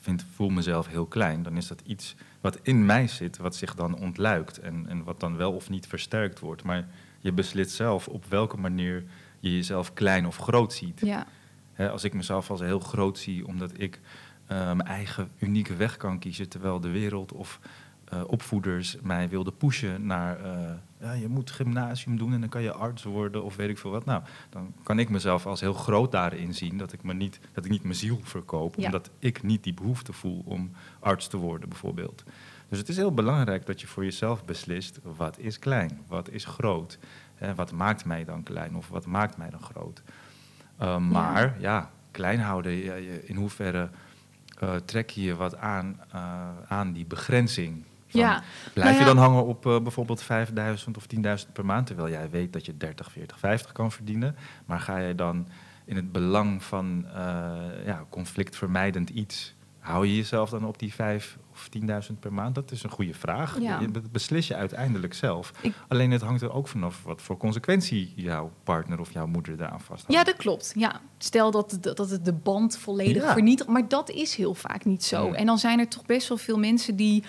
[0.00, 3.74] vind, voel mezelf heel klein, dan is dat iets wat in mij zit, wat zich
[3.74, 6.62] dan ontluikt en, en wat dan wel of niet versterkt wordt.
[6.62, 6.88] Maar
[7.20, 9.04] je beslist zelf op welke manier
[9.42, 11.00] je jezelf klein of groot ziet.
[11.00, 11.26] ja,
[11.72, 14.00] Hè, als ik mezelf als heel groot zie, omdat ik
[14.46, 17.60] eh, mijn eigen unieke weg kan kiezen, terwijl de wereld of
[18.04, 22.62] eh, opvoeders mij wilden pushen naar, eh, ja, je moet gymnasium doen en dan kan
[22.62, 24.04] je arts worden of weet ik veel wat.
[24.04, 27.64] Nou, dan kan ik mezelf als heel groot daarin zien dat ik, me niet, dat
[27.64, 28.84] ik niet mijn ziel verkoop, Ja.
[28.84, 30.70] omdat ik niet die behoefte voel om
[31.00, 32.24] arts te worden bijvoorbeeld.
[32.68, 36.44] Dus het is heel belangrijk dat je voor jezelf beslist, wat is klein, wat is
[36.44, 36.98] groot.
[37.42, 40.02] Hè, wat maakt mij dan klein of wat maakt mij dan groot?
[40.82, 43.88] Uh, maar ja, klein houden, in hoeverre
[44.58, 47.84] eh, trek je je wat aan, eh, aan die begrenzing.
[48.08, 48.42] Van, Ja.
[48.72, 52.30] Blijf Nou je dan hangen op eh, bijvoorbeeld 5000 of 10.000 per maand, terwijl jij
[52.30, 54.36] weet dat je 30, 40, 50 kan verdienen.
[54.66, 55.48] Maar ga je dan
[55.84, 61.38] in het belang van eh, ja, conflictvermijdend iets, hou je jezelf dan op die 5
[61.52, 61.68] of
[62.08, 62.54] 10.000 per maand?
[62.54, 63.60] Dat is een goede vraag.
[63.60, 63.80] Ja.
[63.92, 65.52] Dat beslis je uiteindelijk zelf.
[65.60, 69.56] Ik- Alleen het hangt er ook vanaf wat voor consequentie jouw partner of jouw moeder
[69.56, 70.12] daaraan vasthoudt.
[70.12, 70.72] Ja, dat klopt.
[70.76, 71.00] Ja.
[71.18, 73.32] Stel dat, dat het de band volledig Ja.
[73.32, 73.68] vernietigt.
[73.68, 75.32] Maar dat is heel vaak niet zo.
[75.32, 77.24] En dan zijn er toch best wel veel mensen die,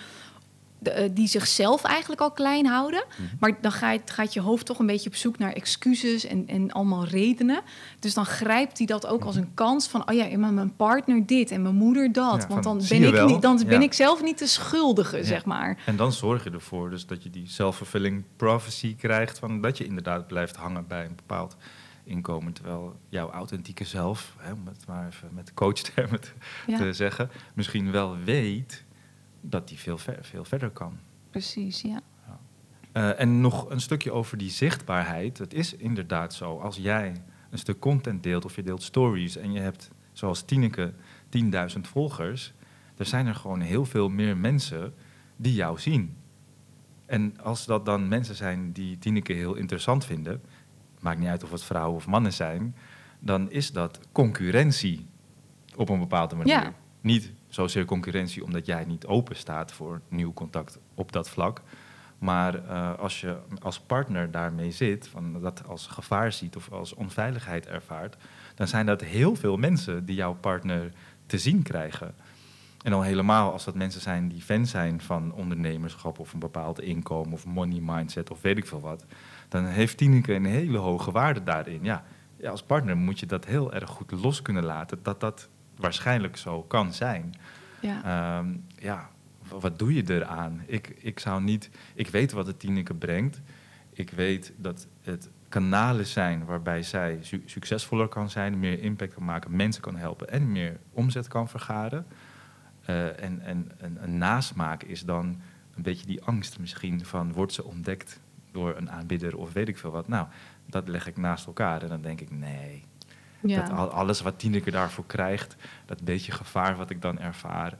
[0.84, 3.04] de, eh, die zichzelf eigenlijk al klein houden.
[3.08, 3.28] Mhm.
[3.38, 6.72] Maar dan gaat, gaat je hoofd toch een beetje op zoek naar excuses en, en
[6.72, 7.60] allemaal redenen.
[7.98, 10.08] Dus dan grijpt hij dat ook als een kans van...
[10.10, 12.42] oh ja, maar mijn partner dit en mijn moeder dat.
[12.42, 15.22] Ja, Want dan, ben ik, niet, dan ben ik zelf niet de schuldige, Ja.
[15.22, 15.78] zeg maar.
[15.86, 19.38] En dan zorg je ervoor dus dat je die self-fulfilling prophecy krijgt...
[19.38, 21.56] Van dat je inderdaad blijft hangen bij een bepaald
[22.04, 22.52] inkomen...
[22.52, 26.32] terwijl jouw authentieke zelf, hè, om het maar even met coachtermen te,
[26.76, 27.30] te zeggen...
[27.54, 28.83] misschien wel weet
[29.48, 30.98] dat die veel, ver- veel verder kan.
[31.30, 32.02] precies, ja.
[32.94, 35.38] Eh, en nog een stukje over die zichtbaarheid.
[35.38, 39.36] Het is inderdaad zo, als jij een stuk content deelt of je deelt stories...
[39.36, 40.92] en je hebt, zoals Tineke,
[41.74, 42.52] 10.000 volgers...
[42.96, 44.94] er zijn er gewoon heel veel meer mensen
[45.36, 46.16] die jou zien.
[47.06, 50.42] En als dat dan mensen zijn die Tineke heel interessant vinden...
[51.00, 52.76] maakt niet uit of het vrouwen of mannen zijn...
[53.18, 55.06] dan is dat concurrentie
[55.76, 56.52] op een bepaalde manier.
[56.52, 56.74] Ja.
[57.00, 61.62] Niet zozeer concurrentie omdat jij niet open staat voor nieuw contact op dat vlak...
[62.18, 66.94] Maar eh, als je als partner daarmee zit, van dat als gevaar ziet of als
[66.94, 68.16] onveiligheid ervaart,
[68.54, 70.92] dan zijn dat heel veel mensen die jouw partner
[71.26, 72.14] te zien krijgen.
[72.82, 76.80] En al helemaal als dat mensen zijn die fan zijn van ondernemerschap of een bepaald
[76.80, 79.04] inkomen of money mindset of weet ik veel wat,
[79.48, 81.80] dan heeft Tineke een hele hoge waarde daarin.
[81.82, 82.04] Ja,
[82.36, 86.36] ja, als partner moet je dat heel erg goed los kunnen laten, dat dat waarschijnlijk
[86.36, 87.34] zo kan zijn.
[87.80, 88.02] ja.
[88.38, 88.48] Ehm,
[88.78, 89.08] ja,
[89.48, 90.62] wat doe je eraan?
[90.66, 91.70] Ik, ik zou niet.
[91.94, 93.40] Ik weet wat het Tineke brengt.
[93.92, 99.24] Ik weet dat het kanalen zijn waarbij zij su- succesvoller kan zijn, meer impact kan
[99.24, 102.06] maken, mensen kan helpen en meer omzet kan vergaren.
[102.84, 105.40] Eh, en en een, een nasmaak is dan
[105.74, 108.20] een beetje die angst misschien van wordt ze ontdekt
[108.52, 110.08] door een aanbidder of weet ik veel wat.
[110.08, 110.26] Nou,
[110.66, 112.84] dat leg ik naast elkaar en dan denk ik nee,
[113.48, 113.60] ja.
[113.60, 117.78] dat al- alles wat Tineke daarvoor krijgt, dat beetje gevaar wat ik dan ervaar,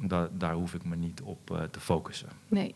[0.00, 2.28] da- daar hoef ik me niet op eh, te focussen.
[2.48, 2.74] Nee.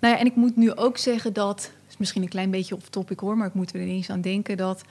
[0.00, 2.88] Nou ja, en ik moet nu ook zeggen dat, is misschien een klein beetje off
[2.88, 4.82] topic hoor, maar ik moet er ineens aan denken dat,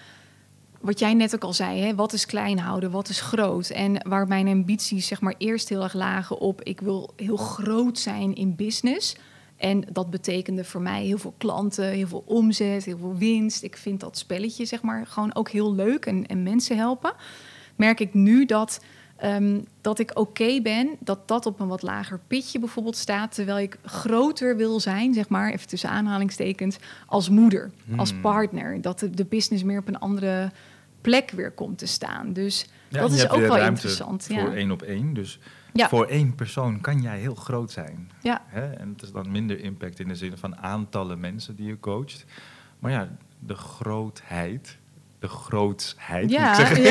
[0.82, 3.70] wat jij net ook al zei, hè, wat is klein houden, wat is groot?
[3.70, 8.00] En waar mijn ambities zeg maar eerst heel erg lagen op, ik wil heel groot
[8.00, 9.16] zijn in business.
[9.62, 13.64] En dat betekende voor mij heel veel klanten, heel veel omzet, heel veel winst.
[13.64, 17.14] Ik vind dat spelletje zeg maar gewoon ook heel leuk en, en mensen helpen.
[17.76, 18.80] Merk ik nu dat
[19.22, 23.60] Ehm, dat ik oké ben dat dat op een wat lager pitje bijvoorbeeld staat, terwijl
[23.60, 28.22] ik groter wil zijn, zeg maar, even tussen aanhalingstekens, als moeder, als Hmm.
[28.22, 28.82] partner.
[28.82, 30.52] Dat de, de business meer op een andere
[31.02, 32.34] plek weer komt te staan.
[32.34, 34.24] Dus Ja, dat is ook wel interessant.
[34.26, 34.54] Voor Ja.
[34.54, 35.14] één op één.
[35.14, 35.40] Dus
[35.74, 35.88] Ja.
[35.90, 38.12] voor één persoon kan jij heel groot zijn.
[38.22, 38.42] Ja.
[38.46, 38.72] Hè?
[38.72, 42.26] En het is dan minder impact in de zin van aantallen mensen die je coacht.
[42.80, 43.10] Maar ja,
[43.40, 44.78] de grootheid,
[45.20, 46.22] de grootsheid.
[46.24, 46.84] moet ik Ja, zeggen.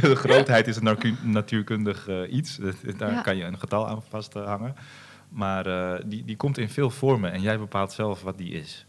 [0.10, 2.58] de grootheid is een natuurkundig eh, iets.
[2.96, 4.74] Daar kan je een getal aan vasthangen.
[5.28, 8.86] Maar eh, die, die komt in veel vormen en jij bepaalt zelf wat die is.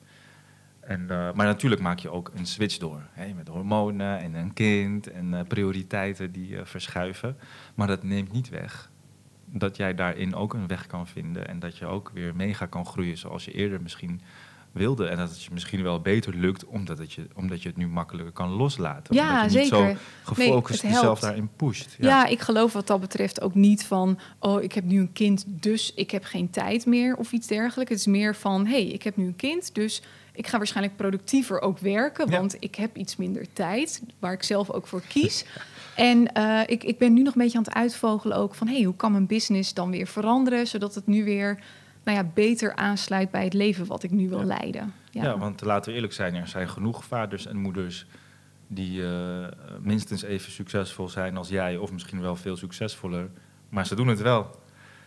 [0.87, 3.01] En, eh, maar natuurlijk maak je ook een switch door.
[3.11, 7.37] Hè, met hormonen en een kind en eh, prioriteiten die eh, verschuiven.
[7.75, 8.89] Maar dat neemt niet weg
[9.45, 11.47] dat jij daarin ook een weg kan vinden.
[11.47, 14.21] En dat je ook weer mega kan groeien zoals je eerder misschien
[14.71, 15.07] wilde.
[15.07, 17.87] En dat het je misschien wel beter lukt omdat, het je, omdat je het nu
[17.87, 19.15] makkelijker kan loslaten.
[19.15, 19.97] Ja, omdat je niet zeker.
[20.23, 21.95] zo gefocust jezelf daarin pusht.
[21.99, 22.25] Ja.
[22.25, 24.19] ik geloof wat dat betreft ook niet van...
[24.39, 27.91] oh, ik heb nu een kind, dus ik heb geen tijd meer of iets dergelijks.
[27.91, 30.01] Het is meer van, hé, hey, ik heb nu een kind, dus
[30.37, 32.29] ik ga waarschijnlijk productiever ook werken...
[32.29, 32.37] Ja.
[32.37, 35.45] want ik heb iets minder tijd, waar ik zelf ook voor kies.
[35.95, 38.67] en eh, ik, ik ben nu nog een beetje aan het uitvogelen ook van...
[38.67, 40.67] hé, hey, hoe kan mijn business dan weer veranderen...
[40.67, 41.59] zodat het nu weer
[42.03, 44.45] nou ja, beter aansluit bij het leven wat ik nu wil Ja.
[44.45, 44.93] leiden.
[45.11, 45.37] Ja.
[45.37, 48.05] want laten we eerlijk zijn, er zijn genoeg vaders en moeders
[48.67, 49.47] die eh,
[49.81, 53.29] minstens even succesvol zijn als jij, of misschien wel veel succesvoller.
[53.69, 54.49] Maar ze doen het wel.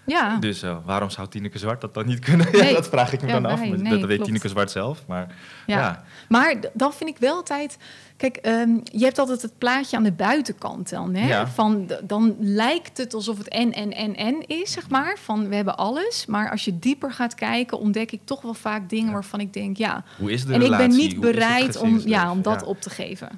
[0.07, 0.36] Ja.
[0.36, 2.46] Dus eh, waarom zou Tineke Zwart dat dan niet kunnen?
[2.61, 2.72] Nee.
[2.74, 3.61] dat vraag ik me Ja, dan af.
[3.61, 4.24] nee, Maar nee, dat weet.
[4.24, 5.05] Tineke Zwart zelf.
[5.07, 5.34] Maar
[5.66, 5.78] Ja.
[5.78, 7.78] ja, Maar dan vind ik wel altijd.
[8.16, 11.14] Kijk, ehm, je hebt altijd het plaatje aan de buitenkant dan.
[11.14, 11.46] Hè?
[11.46, 15.18] Van, dan lijkt het alsof het en, en, en, en is, zeg maar.
[15.18, 16.26] Van we hebben alles.
[16.26, 19.76] Maar als je dieper gaat kijken, ontdek ik toch wel vaak dingen waarvan ik denk,
[19.76, 20.05] ja.
[20.18, 23.28] hoe is de en ik ben niet bereid om, ja, om dat op te geven.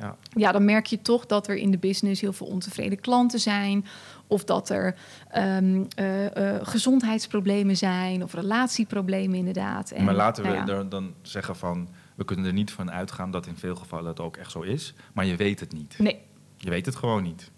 [0.00, 0.16] Ja.
[0.30, 3.86] ja, dan merk je toch dat er in de business heel veel ontevreden klanten zijn.
[4.28, 4.94] Of dat er
[5.30, 9.90] ehm, eh, eh, gezondheidsproblemen zijn of relatieproblemen inderdaad.
[9.90, 12.90] En, maar laten we nou ja, er dan zeggen van, we kunnen er niet van
[12.90, 14.94] uitgaan dat in veel gevallen het ook echt zo is.
[15.12, 15.94] Maar je weet het niet.
[15.98, 16.18] Nee,
[16.56, 17.50] Je weet het gewoon niet.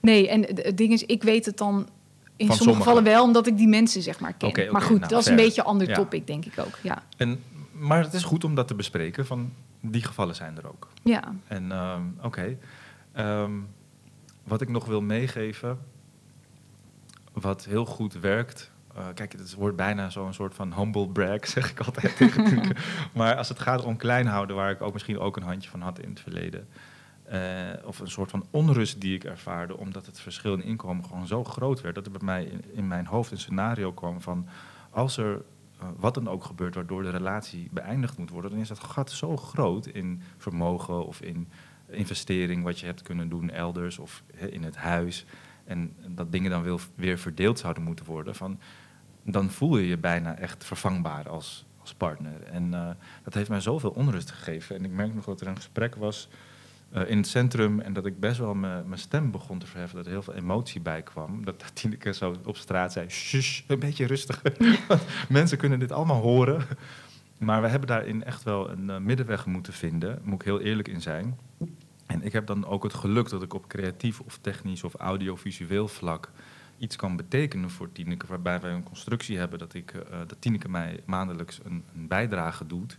[0.00, 1.88] nee, en het- ding is, ik weet het dan
[2.36, 4.72] in sommige gevallen wel, omdat ik die mensen zeg maar ken.
[4.72, 5.94] Maar goed, nou, dat is een beetje een ander Ja.
[5.94, 6.78] topic, denk ik ook.
[6.82, 10.68] Ja, En, maar het is goed om dat te bespreken, van die gevallen zijn er
[10.68, 10.88] ook.
[11.02, 11.34] ja.
[11.46, 12.56] En ehm, oké,
[13.12, 13.52] Ehm,
[14.44, 15.78] wat ik nog wil meegeven,
[17.40, 18.70] wat heel goed werkt.
[18.94, 22.76] eh, kijk, het wordt bijna zo'n soort van humble brag, zeg ik altijd tegen.
[23.14, 25.80] Maar als het gaat om klein houden, waar ik ook misschien ook een handje van
[25.80, 26.68] had in het verleden.
[27.24, 27.40] eh,
[27.84, 31.44] of een soort van onrust die ik ervaarde, omdat het verschil in inkomen gewoon zo
[31.44, 31.94] groot werd.
[31.94, 34.46] Dat er bij mij in, in mijn hoofd een scenario kwam van
[34.90, 35.42] als er
[35.80, 39.10] eh, wat dan ook gebeurt waardoor de relatie beëindigd moet worden, dan is dat gat
[39.10, 41.48] zo groot in vermogen of in
[41.88, 45.26] investering wat je hebt kunnen doen elders of in het huis.
[45.66, 48.34] En dat dingen dan wil- weer verdeeld zouden moeten worden.
[48.34, 48.58] Van,
[49.22, 52.42] dan voel je je bijna echt vervangbaar als, als partner.
[52.42, 52.88] En eh,
[53.22, 54.76] dat heeft mij zoveel onrust gegeven.
[54.76, 56.28] En ik merk nog dat er een gesprek was
[56.90, 60.06] eh, in het centrum en dat ik best wel mijn stem begon te verheffen, dat
[60.06, 61.44] er heel veel emotie bij kwam.
[61.44, 64.52] Dat Tineke zo op straat zei, shush, een beetje rustiger.
[65.28, 66.66] Mensen kunnen dit allemaal horen.
[67.38, 70.88] Maar we hebben daarin echt wel een eh, middenweg moeten vinden, moet ik heel eerlijk
[70.88, 71.38] in zijn.
[72.06, 75.88] En ik heb dan ook het geluk dat ik op creatief of technisch of audiovisueel
[75.88, 76.30] vlak
[76.78, 80.68] iets kan betekenen voor Tineke, waarbij wij een constructie hebben dat, ik, eh, dat Tineke
[80.68, 82.98] mij maandelijks een, een bijdrage doet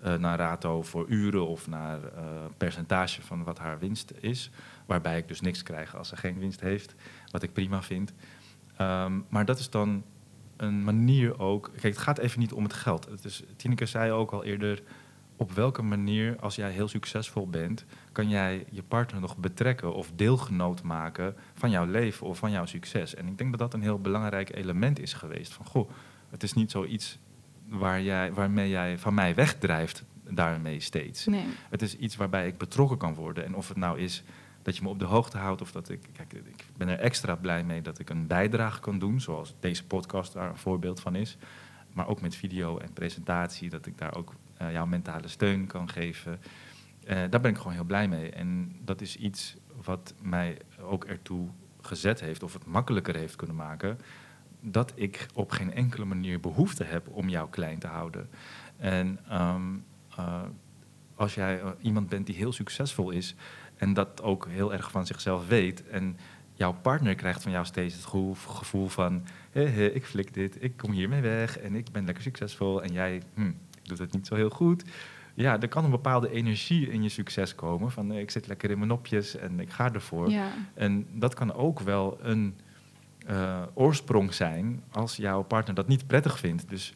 [0.00, 2.24] eh, naar Rato voor uren of naar eh,
[2.56, 4.50] percentage van wat haar winst is.
[4.86, 6.94] Waarbij ik dus niks krijg als ze geen winst heeft,
[7.30, 8.12] wat ik prima vind.
[8.76, 10.04] Ehm, maar dat is dan
[10.56, 11.70] een manier ook.
[11.72, 13.04] Kijk, het gaat even niet om het geld.
[13.04, 14.82] Het is, Tineke zei ook al eerder.
[15.42, 20.10] Op welke manier, als jij heel succesvol bent, kan jij je partner nog betrekken of
[20.14, 23.14] deelgenoot maken van jouw leven of van jouw succes?
[23.14, 25.52] En ik denk dat dat een heel belangrijk element is geweest.
[25.52, 25.90] Van goh,
[26.30, 27.18] het is niet zoiets
[27.68, 31.26] waar jij, waarmee jij van mij wegdrijft daarmee steeds.
[31.26, 31.46] Nee.
[31.70, 33.44] Het is iets waarbij ik betrokken kan worden.
[33.44, 34.22] En of het nou is
[34.62, 36.00] dat je me op de hoogte houdt of dat ik.
[36.12, 39.86] Kijk, ik ben er extra blij mee dat ik een bijdrage kan doen, zoals deze
[39.86, 41.36] podcast daar een voorbeeld van is.
[41.92, 44.34] Maar ook met video en presentatie, dat ik daar ook
[44.70, 46.40] jouw mentale steun kan geven.
[47.04, 48.30] Eh, daar ben ik gewoon heel blij mee.
[48.30, 51.48] En dat is iets wat mij ook ertoe
[51.80, 53.98] gezet heeft, of het makkelijker heeft kunnen maken,
[54.60, 58.28] dat ik op geen enkele manier behoefte heb om jou klein te houden.
[58.76, 59.74] En ehm,
[60.16, 60.42] eh,
[61.14, 63.34] als jij eh, iemand bent die heel succesvol is
[63.76, 66.16] en dat ook heel erg van zichzelf weet en
[66.54, 68.04] jouw partner krijgt van jou steeds het
[68.36, 72.22] gevoel, van hé, hé, ik flik dit, ik kom hiermee weg en ik ben lekker
[72.22, 73.52] succesvol en jij hm,
[73.82, 74.84] doet het niet zo heel goed.
[75.34, 78.76] Ja, er kan een bepaalde energie in je succes komen van ik zit lekker in
[78.76, 80.30] mijn nopjes en ik ga ervoor.
[80.30, 80.48] Ja.
[80.74, 82.54] En dat kan ook wel een
[83.26, 86.68] eh, oorsprong zijn als jouw partner dat niet prettig vindt.
[86.68, 86.94] Dus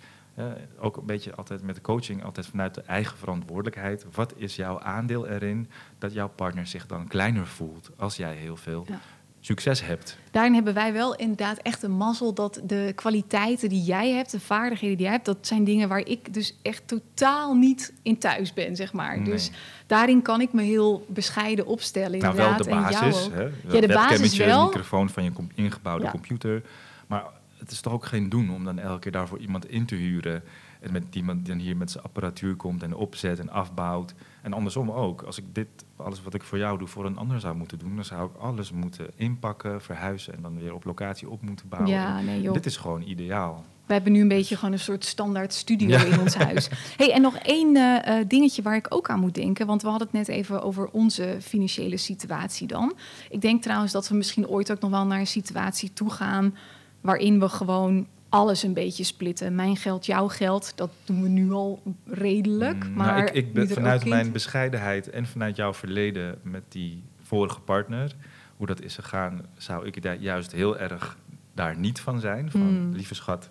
[0.78, 4.06] ook een beetje altijd met de coaching, altijd vanuit de eigen verantwoordelijkheid.
[4.14, 5.68] Wat is jouw aandeel erin
[5.98, 9.00] dat jouw partner zich dan kleiner voelt als jij heel veel Ja.
[9.46, 10.18] Succes hebt?
[10.30, 14.40] Daarin hebben wij wel inderdaad echt een mazzel dat de kwaliteiten die jij hebt, de
[14.40, 18.52] vaardigheden die jij hebt, dat zijn dingen waar ik dus echt totaal niet in thuis
[18.52, 19.16] ben, zeg maar.
[19.16, 19.24] Nee.
[19.24, 19.50] Dus
[19.86, 22.18] daarin kan ik me heel bescheiden opstellen.
[22.18, 22.64] Nou, wel Inderdaad.
[22.64, 23.28] de En jou basis.
[23.32, 23.42] Hè?
[23.74, 24.64] Ja, de basis wel.
[24.64, 26.10] microfoon van je ingebouwde Ja.
[26.10, 26.62] computer.
[27.06, 27.24] Maar
[27.58, 30.42] het is toch ook geen doen om dan elke keer daarvoor iemand in te huren.
[30.80, 34.14] En met iemand die dan hier met zijn apparatuur komt en opzet en afbouwt.
[34.42, 35.22] En andersom ook.
[35.22, 37.94] Als ik dit, alles wat ik voor jou doe, voor een ander zou moeten doen,
[37.94, 41.90] dan zou ik alles moeten inpakken, verhuizen en dan weer op locatie op moeten bouwen.
[41.90, 42.52] Ja, nee joh.
[42.52, 43.64] Dit is gewoon ideaal.
[43.86, 46.04] We hebben nu een beetje gewoon een soort standaard studio Ja.
[46.04, 46.68] in ons huis.
[46.96, 49.66] Hey, en nog één eh, eh, dingetje waar ik ook aan moet denken.
[49.66, 52.92] Want we hadden het net even over onze financiële situatie dan.
[53.30, 56.56] Ik denk trouwens dat we misschien ooit ook nog wel naar een situatie toe gaan...
[57.00, 58.06] waarin we gewoon
[58.36, 59.54] alles een beetje splitten.
[59.54, 62.84] Mijn geld, jouw geld, dat doen we nu al redelijk.
[62.88, 66.62] Mm, maar nou, ik, ik ben vanuit kind- mijn bescheidenheid en vanuit jouw verleden met
[66.68, 68.14] die vorige partner,
[68.56, 71.16] hoe dat is gegaan, zou ik daar juist heel erg
[71.54, 72.50] daar niet van zijn.
[72.50, 72.92] Van Mm.
[72.92, 73.50] lieve schat,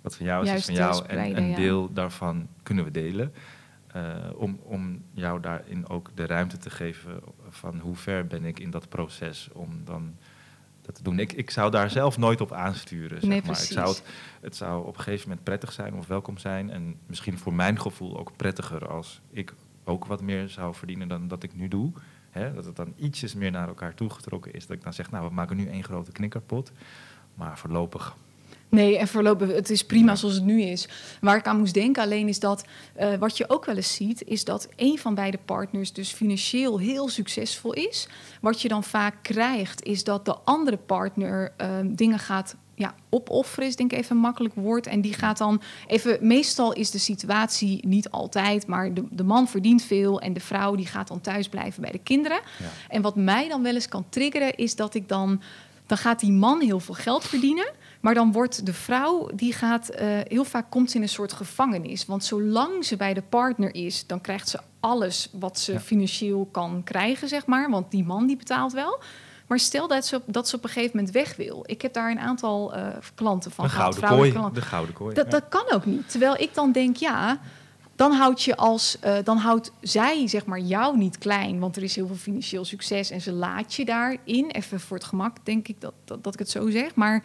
[0.00, 1.06] wat van jou is, Juist is van jou.
[1.06, 1.56] En een ja.
[1.56, 3.32] deel daarvan kunnen we delen.
[3.92, 8.58] Eh, om, om jou daarin ook de ruimte te geven van hoe ver ben ik
[8.60, 10.14] in dat proces om dan
[10.88, 11.18] dat te doen.
[11.18, 13.20] Ik, ik zou daar zelf nooit op aansturen.
[13.20, 13.62] Zeg Nee, maar.
[13.62, 14.02] Ik zou het,
[14.40, 16.70] het zou op een gegeven moment prettig zijn of welkom zijn.
[16.70, 21.28] En misschien voor mijn gevoel ook prettiger als ik ook wat meer zou verdienen dan
[21.28, 21.92] dat ik nu doe.
[22.54, 24.66] Dat het dan ietsjes meer naar elkaar toegetrokken is.
[24.66, 26.72] Dat ik dan zeg, nou, we maken nu één grote knikkerpot.
[27.34, 28.16] Maar voorlopig
[28.68, 30.88] Nee, en voorlopig, het is prima zoals het nu is.
[31.20, 32.64] Waar ik aan moest denken alleen is dat,
[33.00, 36.78] uh, wat je ook wel eens ziet, is dat een van beide partners dus financieel
[36.78, 38.08] heel succesvol is.
[38.40, 43.68] Wat je dan vaak krijgt, is dat de andere partner uh, dingen gaat ja, opofferen,
[43.68, 44.86] is denk ik even een makkelijk woord.
[44.86, 49.48] En die gaat dan even, meestal is de situatie niet altijd, maar de, de man
[49.48, 52.40] verdient veel en de vrouw die gaat dan thuis blijven bij de kinderen.
[52.58, 52.66] Ja.
[52.88, 55.42] En wat mij dan wel eens kan triggeren, is dat ik dan,
[55.86, 57.70] dan gaat die man heel veel geld verdienen.
[58.00, 62.06] Maar dan wordt de vrouw, die gaat uh, heel vaak komt in een soort gevangenis.
[62.06, 66.82] Want zolang ze bij de partner is, dan krijgt ze alles wat ze financieel kan
[66.84, 67.70] krijgen, zeg maar.
[67.70, 69.00] Want die man die betaalt wel.
[69.46, 71.62] Maar stel dat ze, dat ze op een gegeven moment weg wil.
[71.66, 73.96] Ik heb daar een aantal uh, klanten van de gehad.
[73.96, 74.52] Gouden kooi.
[74.52, 75.14] De gouden kooi.
[75.14, 76.10] Dat, dat kan ook niet.
[76.10, 77.40] Terwijl ik dan denk, ja,
[77.96, 81.82] dan houdt je als, uh, dan houdt zij zeg maar jou niet klein, want er
[81.82, 84.50] is heel veel financieel succes en ze laat je daarin.
[84.50, 87.22] Even voor het gemak denk ik dat, dat, dat ik het zo zeg, maar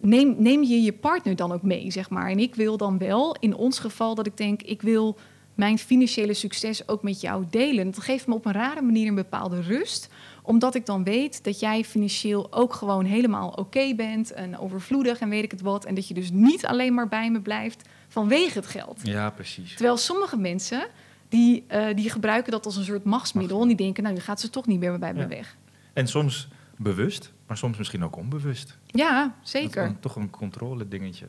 [0.00, 2.30] neem, neem je je partner dan ook mee, zeg maar.
[2.30, 5.18] En ik wil dan wel, in ons geval, dat ik denk, ik wil
[5.54, 7.90] mijn financiële succes ook met jou delen.
[7.90, 10.08] Dat geeft me op een rare manier een bepaalde rust
[10.42, 15.28] omdat ik dan weet dat jij financieel ook gewoon helemaal oké bent en overvloedig en
[15.28, 15.84] weet ik het wat.
[15.84, 19.00] En dat je dus niet alleen maar bij me blijft vanwege het geld.
[19.02, 19.74] Ja, precies.
[19.74, 20.86] Terwijl sommige mensen,
[21.28, 23.60] die, uh, die gebruiken dat als een soort machtsmiddel.
[23.60, 25.56] En die denken, nou, nu gaat ze toch niet meer bij me weg.
[25.92, 28.78] En soms bewust, maar soms misschien ook onbewust.
[28.86, 29.84] Ja, zeker.
[29.84, 31.28] Een, toch een controle dingetje.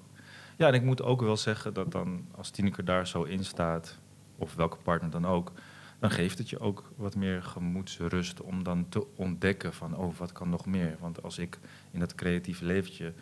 [0.57, 3.97] Ja, en ik moet ook wel zeggen dat dan als Tineke daar zo in staat,
[4.37, 5.51] of welke partner dan ook,
[5.99, 10.31] dan geeft het je ook wat meer gemoedsrust om dan te ontdekken van, oh, wat
[10.31, 10.97] kan nog meer?
[10.99, 11.59] Want als ik
[11.91, 13.13] in dat creatieve leventje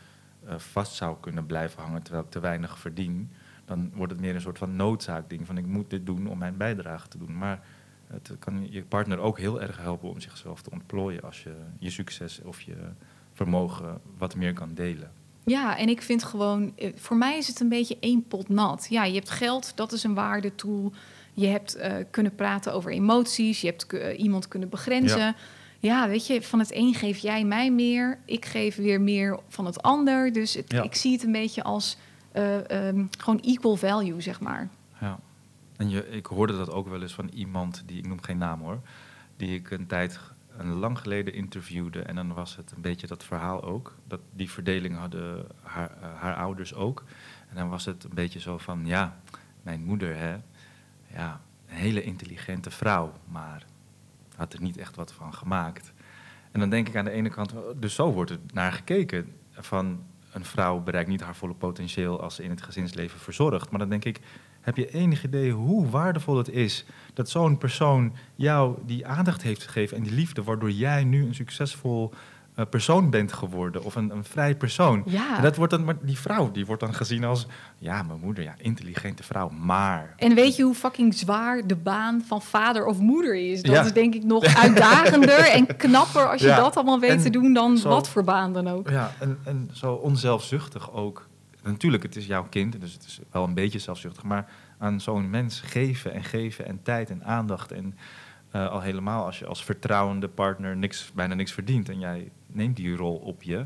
[0.45, 3.31] uh, vast zou kunnen blijven hangen terwijl ik te weinig verdien,
[3.65, 6.57] dan wordt het meer een soort van noodzaakding van ik moet dit doen om mijn
[6.57, 7.37] bijdrage te doen.
[7.37, 7.63] Maar
[8.11, 11.89] het kan je partner ook heel erg helpen om zichzelf te ontplooien als je je
[11.89, 12.75] succes of je
[13.33, 15.11] vermogen wat meer kan delen.
[15.45, 18.87] Ja, en ik vind gewoon, eh, voor mij is het een beetje één pot nat.
[18.89, 20.91] Ja, je hebt geld, dat is een waardetool.
[21.33, 23.61] Je hebt uh, kunnen praten over emoties.
[23.61, 25.19] Je hebt uh, iemand kunnen begrenzen.
[25.19, 25.35] Ja.
[25.79, 26.07] ja.
[26.07, 28.19] weet je, van het een geef jij mij meer.
[28.25, 30.33] Ik geef weer meer van het ander.
[30.33, 30.83] Dus het, ja.
[30.83, 31.97] ik zie het een beetje als
[32.33, 34.69] uh, um, gewoon equal value, zeg maar.
[35.01, 35.19] Ja.
[35.79, 38.61] En je, ik hoorde dat ook wel eens van iemand, die ik noem geen naam
[38.61, 38.81] hoor,
[39.37, 40.19] die ik een tijd,
[40.57, 42.01] een lang geleden interviewde.
[42.01, 43.95] En dan was het een beetje dat verhaal ook.
[44.07, 47.03] Dat die verdeling hadden haar, haar ouders ook.
[47.49, 49.19] En dan was het een beetje zo van, ja,
[49.61, 50.37] mijn moeder, hè,
[51.13, 53.65] ja, een hele intelligente vrouw, maar
[54.35, 55.93] had er niet echt wat van gemaakt.
[56.51, 59.33] En dan denk ik aan de ene kant, dus zo wordt er naar gekeken.
[59.51, 63.69] Van een vrouw bereikt niet haar volle potentieel als ze in het gezinsleven verzorgt.
[63.69, 64.19] Maar dan denk ik,
[64.61, 69.63] heb je enig idee hoe waardevol het is dat zo'n persoon jou die aandacht heeft
[69.63, 72.13] gegeven en die liefde, waardoor jij nu een succesvol
[72.59, 75.03] uh, persoon bent geworden of een, een vrij persoon.
[75.05, 75.37] Ja.
[75.37, 77.47] En dat wordt dan, maar die vrouw die wordt dan gezien als,
[77.77, 80.13] ja, mijn moeder, ja, intelligente vrouw, maar.
[80.17, 83.61] En weet je hoe fucking zwaar de baan van vader of moeder is?
[83.61, 83.83] Dat ja.
[83.83, 86.55] is denk ik nog uitdagender en knapper als je ja.
[86.59, 88.89] dat allemaal weet en te doen dan zo, wat voor baan dan ook.
[88.89, 91.27] Ja, en, en zo onzelfzuchtig ook.
[91.63, 95.29] Natuurlijk, het is jouw kind, dus het is wel een beetje zelfzuchtig, maar aan zo'n
[95.29, 97.97] mens geven en geven en tijd en aandacht en
[98.55, 102.75] uh, al helemaal als je als vertrouwende partner niks, bijna niks verdient en jij neemt
[102.75, 103.65] die rol op je.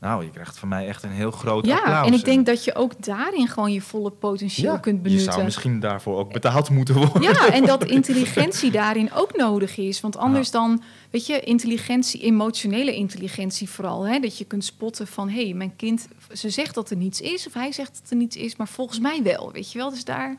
[0.00, 2.06] Nou, je krijgt van mij echt een heel groot ja, applaus.
[2.06, 5.26] en ik denk dat je ook daarin gewoon je volle potentieel ja, kunt benutten.
[5.26, 7.22] Je zou misschien daarvoor ook betaald moeten worden.
[7.22, 10.00] Ja, en dat intelligentie daarin ook nodig is.
[10.00, 10.58] Want anders ja.
[10.58, 14.06] dan, weet je, intelligentie, emotionele intelligentie vooral.
[14.06, 17.20] Hè, dat je kunt spotten van, hé, hey, mijn kind, ze zegt dat er niets
[17.20, 17.46] is.
[17.46, 19.90] Of hij zegt dat er niets is, maar volgens mij wel, weet je wel.
[19.90, 20.36] Dus daar,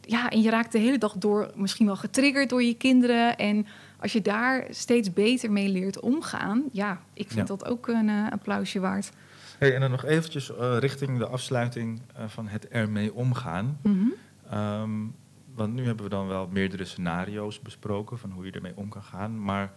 [0.00, 3.36] ja, en je raakt de hele dag door misschien wel getriggerd door je kinderen.
[3.36, 3.66] En
[4.04, 7.56] als je daar steeds beter mee leert omgaan, ja, ik vind ja.
[7.56, 9.12] dat ook een uh, applausje waard.
[9.58, 13.78] Hey, en dan nog eventjes uh, richting de afsluiting uh, van het ermee omgaan.
[13.82, 14.58] Mm -hmm.
[14.58, 15.14] um,
[15.54, 19.02] want nu hebben we dan wel meerdere scenario's besproken van hoe je ermee om kan
[19.02, 19.42] gaan.
[19.42, 19.72] Maar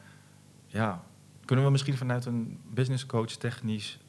[0.66, 1.04] ja,
[1.46, 4.00] kunnen we misschien vanuit een business coach technisch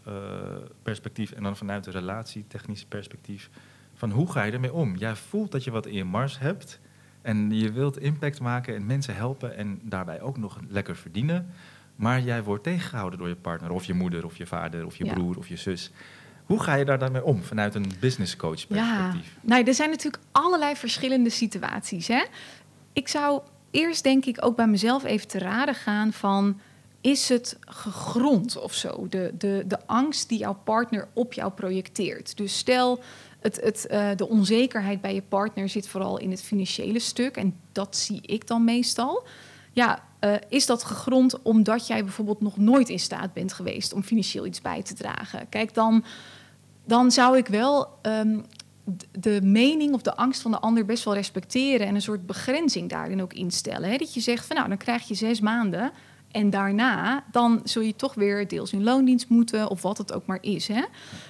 [0.82, 3.50] perspectief en dan vanuit een relatie technisch perspectief
[3.94, 4.96] van hoe ga je ermee om?
[4.96, 6.80] Jij voelt dat je wat in je mars hebt
[7.28, 11.50] en je wilt impact maken en mensen helpen en daarbij ook nog lekker verdienen.
[11.96, 15.04] Maar jij wordt tegengehouden door je partner of je moeder of je vader of je
[15.04, 15.12] ja.
[15.12, 15.90] broer of je zus.
[16.44, 19.34] Hoe ga je daar dan mee om vanuit een business coach perspectief?
[19.34, 22.08] Ja, nou, er zijn natuurlijk allerlei verschillende situaties.
[22.08, 22.24] Hè?
[22.92, 26.60] Ik zou eerst denk ik ook bij mezelf even te raden gaan van...
[27.00, 29.06] is het gegrond of zo?
[29.08, 32.36] De, de, de angst die jouw partner op jou projecteert.
[32.36, 33.02] Dus stel
[33.40, 37.36] het, het, uh, de onzekerheid bij je partner zit vooral in het financiële stuk.
[37.36, 39.26] En dat zie ik dan meestal.
[39.72, 44.02] Ja, uh, is dat gegrond omdat jij bijvoorbeeld nog nooit in staat bent geweest om
[44.02, 45.48] financieel iets bij te dragen?
[45.48, 46.04] Kijk, dan,
[46.84, 48.38] dan zou ik wel ehm,
[49.18, 52.88] de mening of de angst van de ander best wel respecteren en een soort begrenzing
[52.88, 53.90] daarin ook instellen.
[53.90, 53.96] Hè?
[53.96, 55.92] Dat je zegt van nou, dan krijg je zes maanden
[56.30, 60.26] en daarna dan zul je toch weer deels in loondienst moeten of wat het ook
[60.26, 60.68] maar is.
[60.68, 60.84] Hè?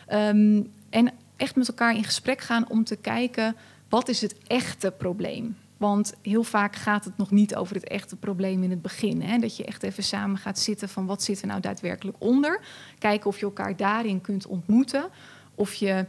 [0.07, 3.57] Ehm, en echt met elkaar in gesprek gaan om te kijken
[3.89, 5.57] wat is het echte probleem.
[5.77, 9.23] Want heel vaak gaat het nog niet over het echte probleem in het begin.
[9.23, 9.39] Hè?
[9.39, 12.61] Dat je echt even samen gaat zitten van wat zit er nou daadwerkelijk onder.
[12.99, 15.09] Kijken of je elkaar daarin kunt ontmoeten.
[15.55, 16.07] Of je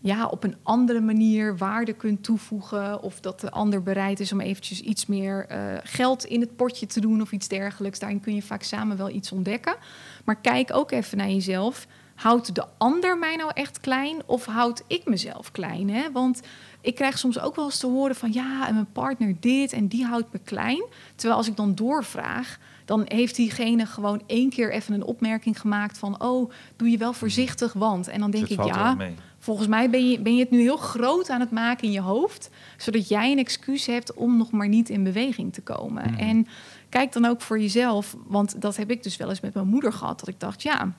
[0.00, 3.02] ja, op een andere manier waarde kunt toevoegen.
[3.02, 6.86] Of dat de ander bereid is om eventjes iets meer uh, geld in het potje
[6.86, 7.98] te doen of iets dergelijks.
[7.98, 9.76] Daarin kun je vaak samen wel iets ontdekken.
[10.24, 11.86] Maar kijk ook even naar jezelf.
[12.18, 15.90] Houdt de ander mij nou echt klein of houd ik mezelf klein?
[15.90, 16.12] Hè?
[16.12, 16.40] Want
[16.80, 19.86] ik krijg soms ook wel eens te horen van ja, en mijn partner dit en
[19.86, 20.84] die houdt me klein.
[21.14, 25.98] Terwijl als ik dan doorvraag, dan heeft diegene gewoon één keer even een opmerking gemaakt
[25.98, 28.08] van oh, doe je wel voorzichtig, want.
[28.08, 28.96] En dan denk ik ja,
[29.38, 32.00] volgens mij ben je, ben je het nu heel groot aan het maken in je
[32.00, 36.10] hoofd, zodat jij een excuus hebt om nog maar niet in beweging te komen.
[36.10, 36.20] Mhm.
[36.20, 36.46] En
[36.88, 39.92] kijk dan ook voor jezelf, want dat heb ik dus wel eens met mijn moeder
[39.92, 40.94] gehad, dat ik dacht ja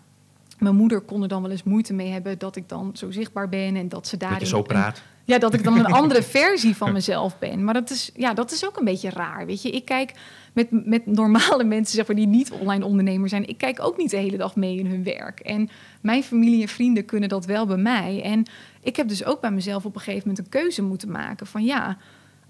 [0.60, 3.49] mijn moeder kon er dan wel eens moeite mee hebben dat ik dan zo zichtbaar
[3.49, 5.01] ben en dat ze je zo praat.
[5.24, 7.64] ja, dat ik dan een andere versie van mezelf ben.
[7.64, 9.45] Maar dat is, ja, dat is ook een beetje raar.
[9.45, 10.14] Weet je, ik kijk
[10.53, 13.47] met, met normale mensen zeg maar, die niet online ondernemer zijn.
[13.47, 15.39] Ik kijk ook niet de hele dag mee in hun werk.
[15.39, 15.70] En
[16.01, 18.22] mijn familie en vrienden kunnen dat wel bij mij.
[18.24, 18.45] En
[18.82, 21.64] ik heb dus ook bij mezelf op een gegeven moment een keuze moeten maken van
[21.64, 21.97] ja.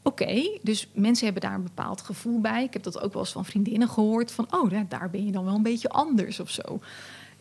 [0.03, 2.63] Oké, dus mensen hebben daar een bepaald gevoel bij.
[2.63, 4.31] Ik heb dat ook wel eens van vriendinnen gehoord.
[4.31, 6.79] Van, oh, daar ben je dan wel een beetje anders of zo.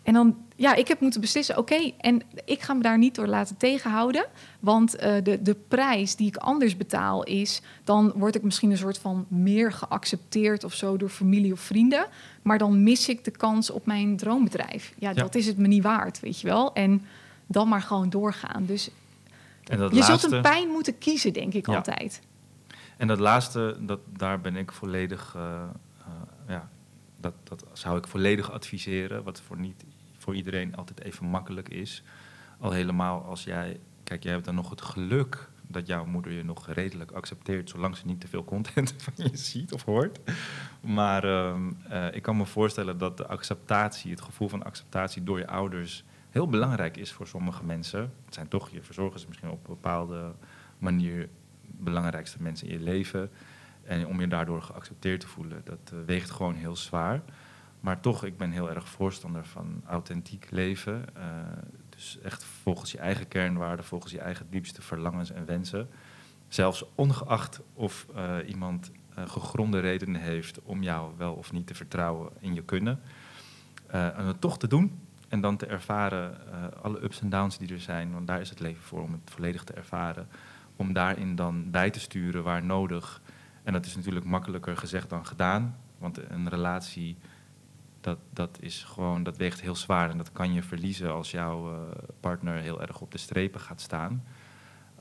[0.09, 3.27] En dan, ja, ik heb moeten beslissen, oké, en ik ga me daar niet door
[3.27, 4.27] laten tegenhouden.
[4.61, 8.79] Want uh, de, de prijs die ik anders betaal is, dan word ik misschien een
[8.79, 12.07] soort van meer geaccepteerd of zo door familie of vrienden.
[12.43, 14.95] Maar dan mis ik de kans op mijn droombedrijf.
[14.99, 16.75] Ja, dat is het me niet waard, weet je wel.
[16.75, 17.07] En
[17.47, 18.65] dan maar gewoon doorgaan.
[18.65, 18.91] Dus
[19.65, 22.21] en dat je zult een pijn moeten kiezen, denk ik altijd.
[22.97, 26.07] En dat laatste, dat, daar ben ik volledig, uh, uh,
[26.49, 26.69] ja,
[27.21, 29.23] dat, dat zou ik volledig adviseren.
[29.23, 29.85] Wat voor niet
[30.29, 32.03] voor iedereen altijd even makkelijk is.
[32.59, 36.45] Al helemaal als jij, kijk, jij hebt dan nog het geluk dat jouw moeder je
[36.45, 40.21] nog redelijk accepteert, zolang ze niet te veel content van je ziet of hoort.
[40.81, 45.39] Maar ehm, eh, ik kan me voorstellen dat de acceptatie, het gevoel van acceptatie door
[45.39, 48.01] je ouders, heel belangrijk is voor sommige mensen.
[48.25, 50.33] Het zijn toch je verzorgers, misschien op een bepaalde
[50.79, 51.29] manier
[51.63, 53.31] belangrijkste mensen in je leven.
[53.85, 57.23] En om je daardoor geaccepteerd te voelen, dat uh, weegt gewoon heel zwaar.
[57.81, 61.05] Maar toch, ik ben heel erg voorstander van authentiek leven.
[61.17, 61.25] Uh,
[61.89, 65.89] dus echt volgens je eigen kernwaarden, volgens je eigen diepste verlangens en wensen.
[66.49, 71.75] Zelfs ongeacht of uh, iemand uh, gegronde redenen heeft om jou wel of niet te
[71.75, 73.01] vertrouwen in je kunnen.
[73.87, 76.39] en het toch te doen en dan te ervaren
[76.83, 78.13] alle ups en downs die er zijn.
[78.13, 80.29] Want daar is het leven voor om het volledig te ervaren.
[80.77, 83.21] Om daarin dan bij te sturen waar nodig.
[83.63, 85.77] En dat is natuurlijk makkelijker gezegd dan gedaan.
[85.99, 87.17] Want een relatie
[88.01, 90.11] dat, dat is gewoon, dat weegt heel zwaar.
[90.11, 91.81] En dat kan je verliezen als jouw uh,
[92.21, 94.25] partner heel erg op de strepen gaat staan.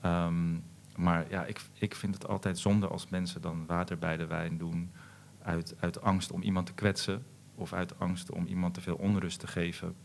[0.06, 0.64] Um,
[0.95, 4.58] maar ja, ik, ik vind het altijd zonde als mensen dan water bij de wijn
[4.58, 4.91] doen.
[5.41, 7.26] Uit, uit angst om iemand te kwetsen.
[7.56, 9.95] Of uit angst om iemand te veel onrust te geven.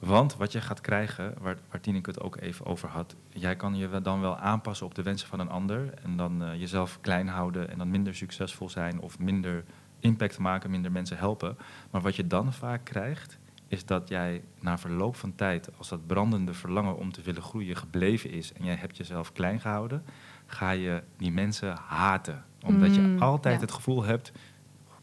[0.00, 4.00] Want wat je gaat krijgen, waar, waar het ook even over had, jij kan je
[4.00, 7.70] dan wel aanpassen op de wensen van een ander en dan uh, jezelf klein houden
[7.70, 9.64] en dan minder succesvol zijn of minder
[10.00, 11.56] impact maken, minder mensen helpen.
[11.90, 13.38] Maar wat je dan vaak krijgt,
[13.68, 17.76] is dat jij na verloop van tijd, als dat brandende verlangen om te willen groeien
[17.76, 20.04] gebleven is en jij hebt jezelf klein gehouden,
[20.46, 22.44] ga je die mensen haten.
[22.64, 24.32] Omdat je mm, altijd het gevoel hebt,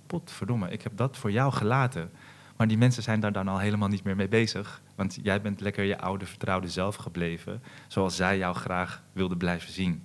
[0.08, 2.12] potverdomme, ik heb dat voor jou gelaten.
[2.58, 4.82] Maar die mensen zijn daar dan al helemaal niet meer mee bezig.
[4.96, 9.72] Want jij bent lekker je oude vertrouwde zelf gebleven, zoals zij jou graag wilden blijven
[9.72, 10.04] zien.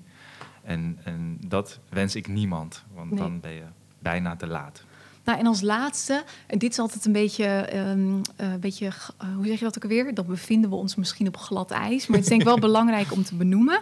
[0.62, 3.64] En, en dat wens ik niemand, want dan ben je
[4.02, 4.82] bijna te laat.
[5.24, 9.46] Nou, en als laatste, en dit is altijd een beetje, um, uh, beetje uh, hoe
[9.46, 10.14] zeg je dat ook alweer?
[10.14, 12.06] Dan bevinden we ons misschien op glad ijs.
[12.06, 13.80] Maar het is denk ik wel belangrijk om te benoemen.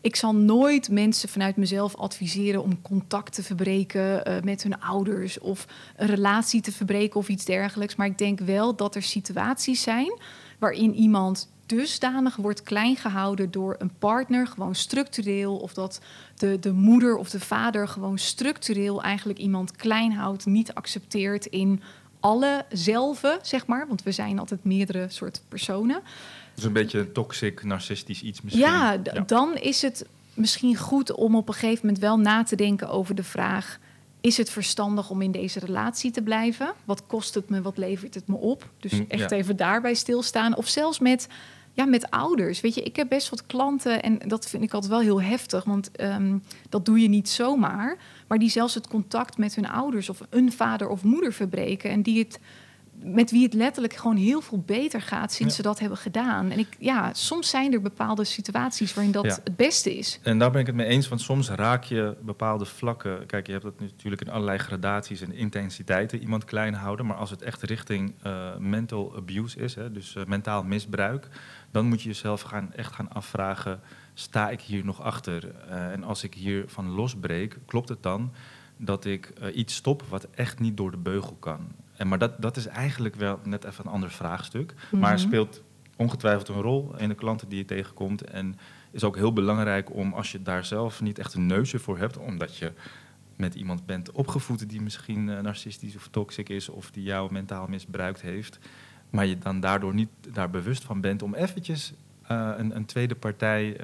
[0.00, 5.38] Ik zal nooit mensen vanuit mezelf adviseren om contact te verbreken uh, met hun ouders
[5.38, 5.66] of
[5.96, 7.96] een relatie te verbreken of iets dergelijks.
[7.96, 10.18] Maar ik denk wel dat er situaties zijn
[10.58, 16.00] waarin iemand dusdanig wordt klein gehouden door een partner, gewoon structureel, of dat
[16.36, 21.82] de, de moeder of de vader gewoon structureel eigenlijk iemand klein houdt, niet accepteert in
[22.20, 26.02] alle zelven, zeg maar, want we zijn altijd meerdere soorten personen.
[26.54, 28.64] Dus een beetje toxic, narcistisch iets misschien.
[28.64, 28.96] Ja,
[29.26, 33.14] dan is het misschien goed om op een gegeven moment wel na te denken over
[33.14, 33.78] de vraag:
[34.22, 36.72] is het verstandig om in deze relatie te blijven?
[36.84, 37.62] Wat kost het me?
[37.62, 38.70] Wat levert het me op?
[38.78, 40.56] Dus hm, echt even daarbij stilstaan.
[40.56, 41.28] Of zelfs met
[41.72, 42.60] ja, met ouders.
[42.60, 45.64] Weet je, ik heb best wat klanten en dat vind ik altijd wel heel heftig,
[45.64, 47.96] want ehm, dat doe je niet zomaar.
[48.28, 52.02] Maar die zelfs het contact met hun ouders of een vader of moeder verbreken en
[52.02, 52.40] die het
[53.04, 56.50] met wie het letterlijk gewoon heel veel beter gaat sinds ze dat hebben gedaan.
[56.50, 60.20] En ik, ja, soms zijn er bepaalde situaties waarin dat het beste is.
[60.22, 63.26] En daar ben ik het mee eens, want soms raak je bepaalde vlakken.
[63.26, 67.06] Kijk, je hebt dat natuurlijk in allerlei gradaties en intensiteiten iemand klein houden.
[67.06, 71.28] Maar als het echt richting uh, mental abuse is, hè, dus uh, mentaal misbruik,
[71.70, 73.80] dan moet je jezelf gaan, echt gaan afvragen:
[74.14, 75.52] sta ik hier nog achter?
[75.68, 78.32] Uh, en als ik hier van losbreek, klopt het dan?
[78.76, 81.68] dat ik iets stop wat echt niet door de beugel kan.
[81.96, 84.74] En, maar dat, dat is eigenlijk wel net even een ander vraagstuk.
[84.90, 85.22] Maar mhm.
[85.22, 85.62] speelt
[85.96, 88.22] ongetwijfeld een rol in de klanten die je tegenkomt.
[88.24, 88.58] En
[88.90, 92.18] is ook heel belangrijk om, als je daar zelf niet echt een neusje voor hebt,
[92.18, 92.72] omdat je
[93.36, 97.66] met iemand bent opgevoed die misschien uh, narcistisch of toxic is, of die jou mentaal
[97.66, 98.58] misbruikt heeft,
[99.10, 101.92] maar je dan daardoor niet daar bewust van bent om eventjes
[102.30, 103.74] uh, een, een, tweede partij uh,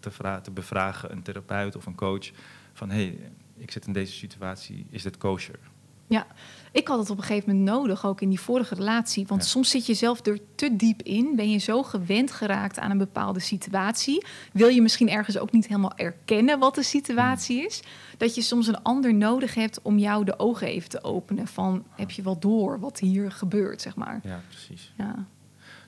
[0.00, 2.30] te, te, bevragen, een therapeut of een coach,
[2.72, 3.18] van hé, hey,
[3.56, 5.58] ik zit in deze situatie, is dit kosher?
[6.06, 6.26] Ja,
[6.74, 9.26] ik had het op een gegeven moment nodig, ook in die vorige relatie.
[9.26, 11.36] Want soms zit je zelf er te diep in.
[11.36, 14.26] Ben je zo gewend geraakt aan een bepaalde situatie.
[14.52, 17.82] Wil je misschien ergens ook niet helemaal erkennen wat de situatie is.
[18.16, 21.46] Dat je soms een ander nodig hebt om jou de ogen even te openen.
[21.46, 24.20] Van heb je wel door wat hier gebeurt, zeg maar.
[24.22, 24.92] Ja, precies.
[24.96, 25.26] Ja.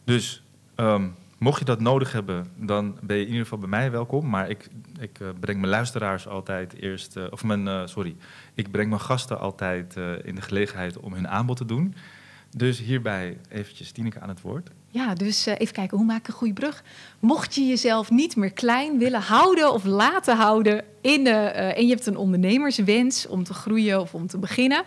[0.04, 0.42] Dus
[0.76, 4.28] um, Mocht je dat nodig hebben, dan ben je in ieder geval bij mij welkom.
[4.28, 4.68] Maar ik,
[5.00, 8.16] ik uh, breng mijn luisteraars altijd eerst, uh, of mijn, uh, sorry,
[8.54, 11.94] ik breng mijn gasten altijd in de gelegenheid om hun aanbod te doen.
[12.56, 14.70] Dus hierbij eventjes Tineke aan het woord.
[14.88, 16.82] Ja, dus even kijken, hoe maak ik een goede brug?
[17.18, 22.06] Mocht je jezelf niet meer klein willen houden of laten houden in en je hebt
[22.06, 24.84] een ondernemerswens om te groeien of om te beginnen,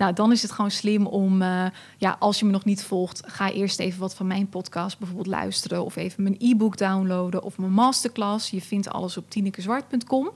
[0.00, 3.22] nou, dan is het gewoon slim om, uh, ja, als je me nog niet volgt,
[3.26, 5.84] ga eerst even wat van mijn podcast bijvoorbeeld luisteren.
[5.84, 8.50] Of even mijn e-book downloaden of mijn masterclass.
[8.50, 10.30] Je vindt alles op tinekezwart.com.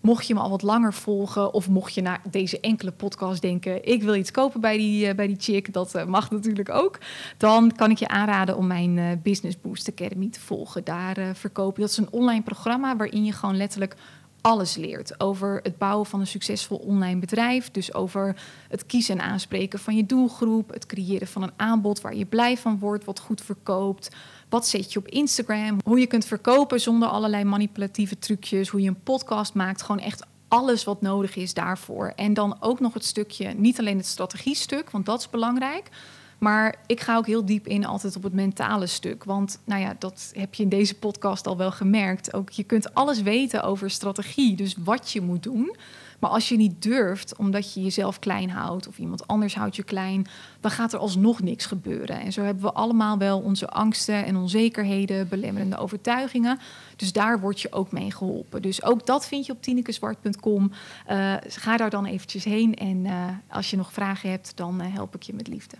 [0.00, 3.84] Mocht je me al wat langer volgen of mocht je naar deze enkele podcast denken...
[3.84, 6.98] ik wil iets kopen bij die, uh, bij die chick, dat uh, mag natuurlijk ook...
[7.36, 10.84] dan kan ik je aanraden om mijn Business Boost Academy te volgen.
[10.84, 11.80] Daar verkopen.
[11.80, 13.96] Dat is een online programma waarin je gewoon letterlijk
[14.40, 15.20] alles leert.
[15.20, 17.70] Over het bouwen van een succesvol online bedrijf.
[17.70, 18.36] Dus over
[18.68, 20.70] het kiezen en aanspreken van je doelgroep.
[20.70, 24.10] Het creëren van een aanbod waar je blij van wordt, wat goed verkoopt.
[24.48, 25.78] Wat zet je op Instagram?
[25.84, 28.68] Hoe je kunt verkopen zonder allerlei manipulatieve trucjes.
[28.68, 29.82] Hoe je een podcast maakt.
[29.82, 32.12] Gewoon echt alles wat nodig is daarvoor.
[32.16, 35.90] En dan ook nog het stukje, niet alleen het strategiestuk, want dat is belangrijk.
[36.38, 39.24] Maar ik ga ook heel diep in altijd op het mentale stuk.
[39.24, 42.34] Want nou ja, dat heb je in deze podcast al wel gemerkt.
[42.34, 45.76] Ook je kunt alles weten over strategie, dus wat je moet doen.
[46.18, 49.82] Maar als je niet durft, omdat je jezelf klein houdt of iemand anders houdt je
[49.82, 50.26] klein,
[50.60, 52.20] dan gaat er alsnog niks gebeuren.
[52.20, 56.58] En zo hebben we allemaal wel onze angsten en onzekerheden, belemmerende overtuigingen.
[56.96, 58.62] Dus daar word je ook mee geholpen.
[58.62, 60.70] Dus ook dat vind je op tinekezwart.com.
[61.10, 64.94] Uh, ga daar dan eventjes heen en uh, als je nog vragen hebt, dan uh,
[64.94, 65.76] help ik je met liefde.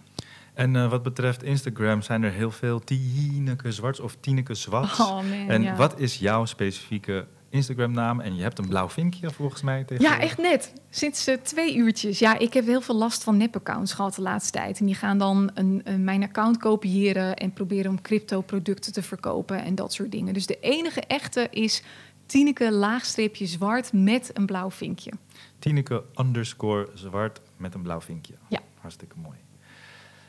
[0.59, 5.01] En uh, wat betreft Instagram zijn er heel veel Tineke Zwarts of Tineke Zwats.
[5.01, 8.21] Oh man, en wat is jouw specifieke Instagram-naam?
[8.21, 9.85] En je hebt een blauw vinkje volgens mij.
[9.99, 10.73] Ja, echt net.
[10.91, 12.19] Sinds uh, twee uurtjes.
[12.19, 14.81] Ja, ik heb heel veel last van nep-accounts gehad de laatste tijd.
[14.81, 19.63] En die gaan dan een, een, mijn account kopiëren en proberen om crypto-producten te verkopen
[19.65, 20.35] en dat soort dingen.
[20.35, 21.83] Dus de enige echte is
[22.27, 25.13] Tineke laagstreepje zwart met een blauw vinkje.
[25.59, 28.35] Tineke underscore zwart met een blauw vinkje.
[28.49, 28.61] Ja.
[28.81, 29.37] Hartstikke mooi.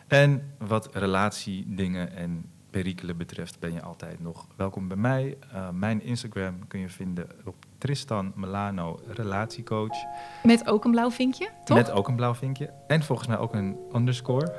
[0.10, 5.38] En wat relatiedingen en perikelen betreft ben je altijd nog welkom bij mij.
[5.54, 9.98] Uh, mijn Instagram kun je vinden op Tristan Melano Relatiecoach.
[10.44, 11.78] Met ook een blauw vinkje, toch?
[11.78, 12.74] Met ook een blauw vinkje.
[12.88, 14.54] En volgens mij ook een underscore.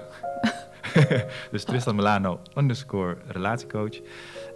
[1.53, 4.01] dus Tristan Melano underscore relatiecoach.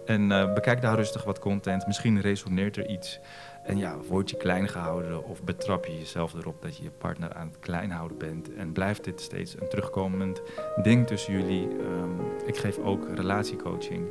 [0.05, 1.87] En uh, bekijk daar rustig wat content.
[1.87, 3.19] Misschien resoneert er iets.
[3.65, 7.33] En ja, word je klein gehouden of betrap je jezelf erop dat je je partner
[7.33, 8.53] aan het klein houden bent.
[8.53, 10.41] En blijft dit steeds een terugkomend
[10.81, 11.67] ding tussen jullie.
[11.67, 14.07] Um, ik geef ook relatiecoaching.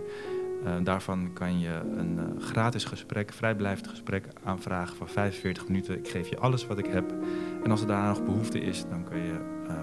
[0.64, 5.98] Uh, daarvan kan je een uh, gratis gesprek, vrijblijvend gesprek aanvragen van 45 minuten.
[5.98, 7.14] Ik geef je alles wat ik heb.
[7.64, 9.76] En als er daarna nog behoefte is, dan kun je uh, eh,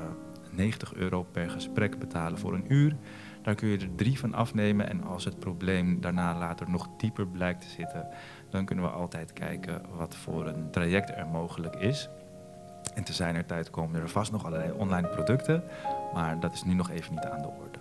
[0.52, 2.96] 90 euro per gesprek betalen voor een uur.
[3.42, 4.90] Daar kun je er drie van afnemen.
[4.90, 8.08] En als het probleem daarna later nog dieper blijkt te zitten,
[8.52, 12.10] dan kunnen we altijd kijken wat voor een traject er mogelijk is.
[12.94, 15.64] En te zijner tijd komen er vast nog allerlei online producten,
[16.14, 17.80] maar dat is nu nog even niet aan de orde.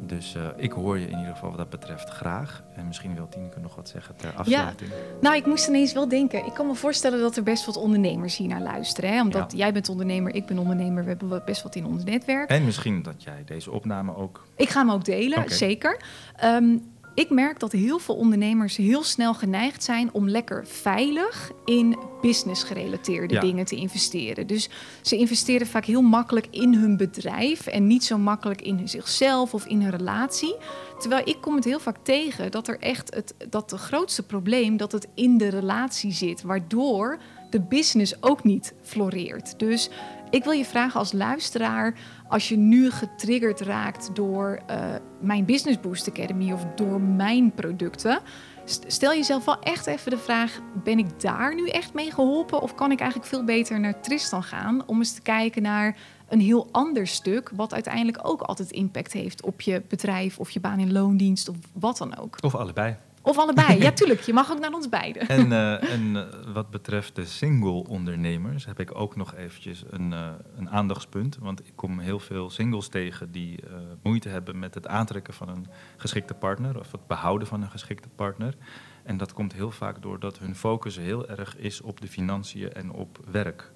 [0.00, 2.62] Dus uh, ik hoor je in ieder geval wat dat betreft graag.
[2.74, 4.90] En misschien wil Tineke nog wat zeggen ter afsluiting.
[4.90, 6.46] Ja, nou, ik moest ineens wel denken.
[6.46, 9.10] Ik kan me voorstellen dat er best wat ondernemers hier naar luisteren.
[9.10, 9.20] Hè?
[9.20, 11.02] Omdat jij bent ondernemer, ik ben ondernemer.
[11.02, 12.50] We hebben best wat in ons netwerk.
[12.50, 14.46] En misschien dat jij deze opname ook...
[14.56, 16.00] Ik ga hem ook delen, zeker.
[16.44, 21.98] Um, ik merk dat heel veel ondernemers heel snel geneigd zijn om lekker veilig in
[22.20, 23.40] business gerelateerde Ja.
[23.40, 24.46] dingen te investeren.
[24.46, 24.68] Dus
[25.02, 29.66] ze investeren vaak heel makkelijk in hun bedrijf en niet zo makkelijk in zichzelf of
[29.66, 30.56] in hun relatie.
[30.98, 34.76] Terwijl ik kom het heel vaak tegen dat er echt het dat de grootste probleem
[34.76, 37.18] dat het in de relatie zit, waardoor
[37.50, 39.58] de business ook niet floreert.
[39.58, 39.90] Dus
[40.30, 41.94] ik wil je vragen als luisteraar,
[42.28, 48.20] als je nu getriggerd raakt door eh, mijn Business Boost Academy of door mijn producten,
[48.64, 52.60] st- stel jezelf wel echt even de vraag: ben ik daar nu echt mee geholpen?
[52.62, 55.96] Of kan ik eigenlijk veel beter naar Tristan gaan om eens te kijken naar
[56.28, 60.60] een heel ander stuk, wat uiteindelijk ook altijd impact heeft op je bedrijf of je
[60.60, 62.36] baan in loondienst of wat dan ook.
[62.40, 62.96] Of allebei.
[63.28, 63.78] Of allebei.
[63.78, 64.20] Ja, tuurlijk.
[64.20, 65.28] Je mag ook naar ons beiden.
[65.28, 70.28] En, eh, en eh, wat betreft de single-ondernemers heb ik ook nog eventjes een, eh,
[70.56, 71.36] een aandachtspunt.
[71.40, 73.60] Want ik kom heel veel singles tegen die
[74.02, 75.66] moeite hebben met het aantrekken van een
[75.96, 78.54] geschikte partner of het behouden van een geschikte partner.
[79.02, 82.92] En dat komt heel vaak doordat hun focus heel erg is op de financiën en
[82.92, 83.72] op werk.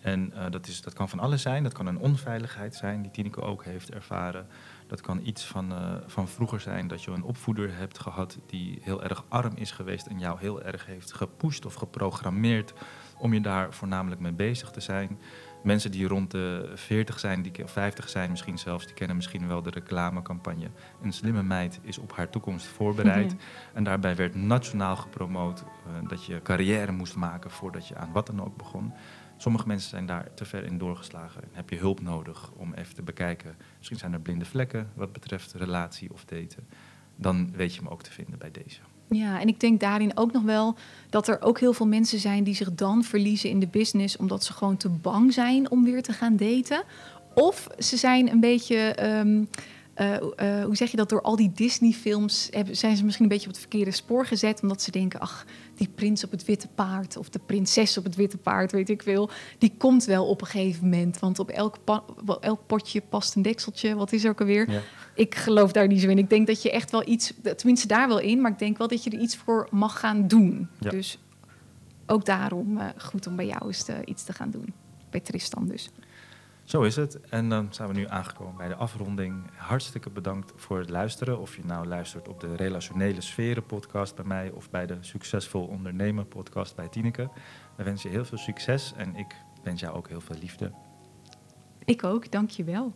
[0.00, 1.62] En dat, is, dat kan van alles zijn.
[1.62, 4.46] Dat kan een onveiligheid zijn, die Tineke ook heeft ervaren.
[4.90, 8.78] Dat kan iets van, eh, van vroeger zijn, dat je een opvoeder hebt gehad die
[8.82, 12.72] heel erg arm is geweest en jou heel erg heeft gepusht of geprogrammeerd
[13.18, 15.18] om je daar voornamelijk mee bezig te zijn.
[15.62, 19.48] Mensen die rond de 40 zijn, die, of 50 zijn misschien zelfs, die kennen misschien
[19.48, 20.70] wel de reclamecampagne.
[21.02, 23.32] Een slimme meid is op haar toekomst voorbereid.
[23.32, 23.42] Mhm.
[23.72, 28.26] En daarbij werd nationaal gepromoot eh, dat je carrière moest maken voordat je aan wat
[28.26, 28.92] dan ook begon.
[29.40, 32.94] Sommige mensen zijn daar te ver in doorgeslagen en heb je hulp nodig om even
[32.94, 33.56] te bekijken.
[33.76, 36.66] Misschien zijn er blinde vlekken wat betreft relatie of daten.
[37.16, 38.80] Dan weet je me ook te vinden bij deze.
[39.08, 40.76] Ja, en ik denk daarin ook nog wel
[41.10, 44.44] dat er ook heel veel mensen zijn die zich dan verliezen in de business omdat
[44.44, 46.82] ze gewoon te bang zijn om weer te gaan daten.
[47.34, 49.44] Of ze zijn een beetje, ehm,
[49.94, 53.46] eh, eh, hoe zeg je dat, door al die Disney-films zijn ze misschien een beetje
[53.46, 54.62] op het verkeerde spoor gezet.
[54.62, 55.46] Omdat ze denken, ach,
[55.80, 59.02] die prins op het witte paard of de prinses op het witte paard, weet ik
[59.02, 59.30] veel.
[59.58, 61.18] Die komt wel op een gegeven moment.
[61.18, 61.76] Want op elk,
[62.40, 63.94] elk potje past een dekseltje.
[63.94, 64.70] Wat is er ook alweer?
[64.70, 64.80] Ja.
[65.14, 66.18] Ik geloof daar niet zo in.
[66.18, 68.88] Ik denk dat je echt wel iets, tenminste daar wel in, maar ik denk wel
[68.88, 70.68] dat je er iets voor mag gaan doen.
[70.80, 70.90] Ja.
[70.90, 71.18] Dus
[72.06, 74.72] ook daarom eh, goed om bij jou eens te- iets te gaan doen.
[75.10, 75.90] Bij Tristan dus.
[76.70, 77.20] Zo is het.
[77.20, 79.50] En dan zijn we nu aangekomen bij de afronding.
[79.56, 81.40] Hartstikke bedankt voor het luisteren.
[81.40, 85.66] Of je nou luistert op de Relationele Sferen podcast bij mij of bij de Succesvol
[85.66, 87.30] Ondernemen podcast bij Tineke.
[87.76, 90.72] We wensen je heel veel succes en ik wens jou ook heel veel liefde.
[91.84, 92.94] Ik ook, dank je wel.